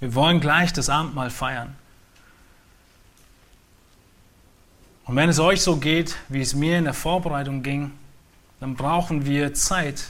[0.01, 1.77] Wir wollen gleich das Abendmahl feiern.
[5.05, 7.93] Und wenn es euch so geht, wie es mir in der Vorbereitung ging,
[8.61, 10.05] dann brauchen wir Zeit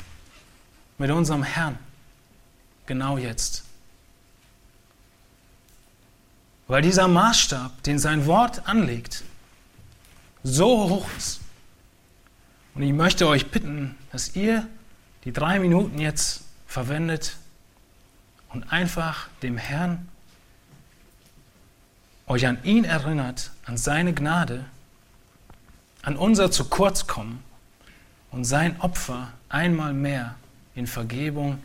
[0.98, 1.78] mit unserem Herrn.
[2.86, 3.64] Genau jetzt.
[6.66, 9.22] Weil dieser Maßstab, den sein Wort anlegt,
[10.42, 11.40] so hoch ist.
[12.74, 14.66] Und ich möchte euch bitten, dass ihr
[15.24, 17.36] die drei Minuten jetzt verwendet
[18.48, 20.09] und einfach dem Herrn
[22.26, 24.64] euch an ihn erinnert, an seine Gnade,
[26.03, 27.42] an unser zu kurz kommen
[28.31, 30.37] und sein Opfer einmal mehr
[30.74, 31.59] in Vergebung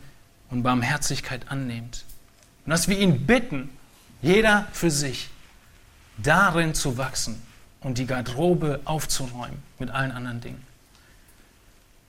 [0.50, 2.04] und Barmherzigkeit annehmt.
[2.64, 3.70] Und dass wir ihn bitten,
[4.22, 5.30] jeder für sich,
[6.18, 7.40] darin zu wachsen
[7.80, 10.62] und die Garderobe aufzuräumen mit allen anderen Dingen.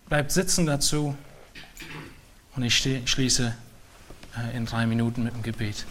[0.08, 1.16] Bleibt sitzen dazu
[2.55, 3.53] und ich schließe
[4.38, 5.86] äh, in drei Minuten mit dem Gebet.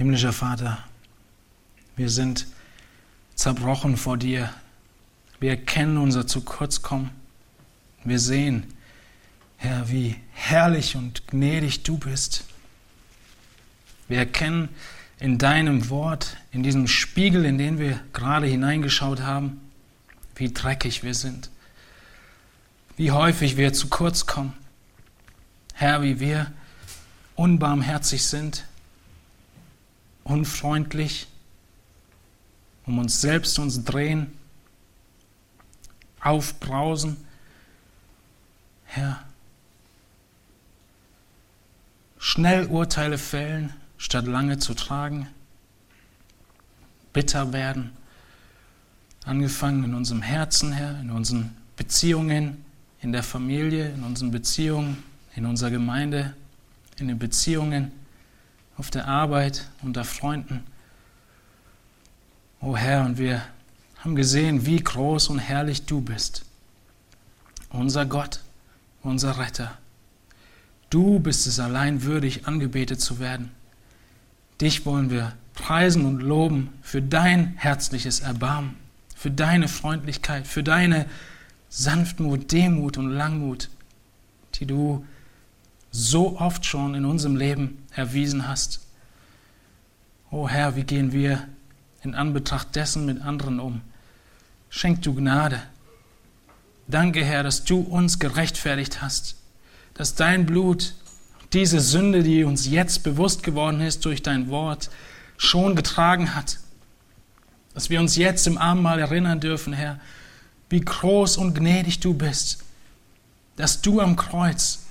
[0.00, 0.78] Himmlischer Vater,
[1.94, 2.46] wir sind
[3.34, 4.48] zerbrochen vor dir.
[5.40, 7.10] Wir erkennen unser zu kurz kommen.
[8.04, 8.64] Wir sehen,
[9.58, 12.44] Herr, wie herrlich und gnädig du bist.
[14.08, 14.70] Wir erkennen
[15.18, 19.60] in deinem Wort, in diesem Spiegel, in den wir gerade hineingeschaut haben,
[20.34, 21.50] wie dreckig wir sind,
[22.96, 24.54] wie häufig wir zu kurz kommen.
[25.74, 26.50] Herr, wie wir
[27.34, 28.64] unbarmherzig sind,
[30.30, 31.26] unfreundlich,
[32.86, 34.32] um uns selbst uns drehen,
[36.20, 37.16] aufbrausen.
[38.84, 39.24] Herr,
[42.18, 45.26] schnell Urteile fällen, statt lange zu tragen,
[47.12, 47.90] bitter werden,
[49.24, 52.64] angefangen in unserem Herzen, Herr, in unseren Beziehungen,
[53.00, 55.02] in der Familie, in unseren Beziehungen,
[55.34, 56.34] in unserer Gemeinde,
[56.98, 57.99] in den Beziehungen
[58.80, 60.64] auf der Arbeit, unter Freunden.
[62.62, 63.42] O oh Herr, und wir
[63.98, 66.46] haben gesehen, wie groß und herrlich du bist.
[67.68, 68.40] Unser Gott,
[69.02, 69.76] unser Retter.
[70.88, 73.50] Du bist es allein würdig, angebetet zu werden.
[74.62, 78.76] Dich wollen wir preisen und loben für dein herzliches Erbarmen,
[79.14, 81.04] für deine Freundlichkeit, für deine
[81.68, 83.68] Sanftmut, Demut und Langmut,
[84.54, 85.04] die du
[85.90, 88.80] so oft schon in unserem Leben erwiesen hast.
[90.30, 91.48] O Herr, wie gehen wir
[92.02, 93.80] in Anbetracht dessen mit anderen um?
[94.68, 95.60] Schenk du Gnade.
[96.86, 99.36] Danke, Herr, dass du uns gerechtfertigt hast,
[99.94, 100.94] dass dein Blut
[101.52, 104.90] diese Sünde, die uns jetzt bewusst geworden ist durch dein Wort,
[105.36, 106.58] schon getragen hat.
[107.74, 109.98] Dass wir uns jetzt im Abendmahl erinnern dürfen, Herr,
[110.68, 112.64] wie groß und gnädig du bist,
[113.56, 114.86] dass du am Kreuz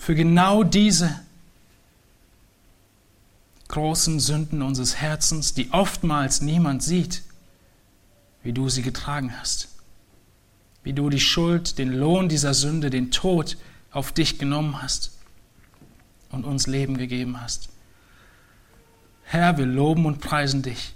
[0.00, 1.20] für genau diese
[3.68, 7.22] großen Sünden unseres Herzens, die oftmals niemand sieht,
[8.42, 9.68] wie du sie getragen hast,
[10.82, 13.58] wie du die Schuld, den Lohn dieser Sünde, den Tod
[13.90, 15.12] auf dich genommen hast
[16.30, 17.68] und uns Leben gegeben hast.
[19.24, 20.94] Herr, wir loben und preisen dich.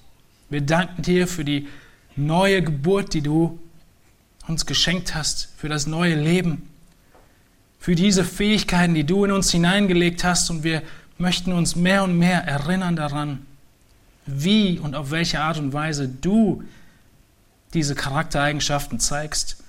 [0.48, 1.68] Wir danken dir für die
[2.16, 3.60] neue Geburt, die du
[4.48, 6.70] uns geschenkt hast, für das neue Leben,
[7.84, 10.82] für diese Fähigkeiten, die du in uns hineingelegt hast und wir
[11.18, 13.44] möchten uns mehr und mehr erinnern daran,
[14.24, 16.64] wie und auf welche Art und Weise du
[17.74, 19.62] diese Charaktereigenschaften zeigst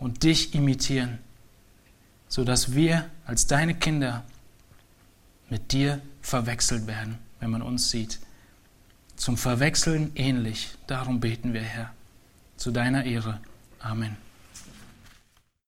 [0.00, 1.18] und dich imitieren,
[2.26, 4.24] sodass wir als deine Kinder
[5.48, 8.18] mit dir verwechselt werden, wenn man uns sieht.
[9.14, 10.70] Zum Verwechseln ähnlich.
[10.88, 11.92] Darum beten wir, Herr.
[12.56, 13.38] Zu deiner Ehre.
[13.78, 14.16] Amen.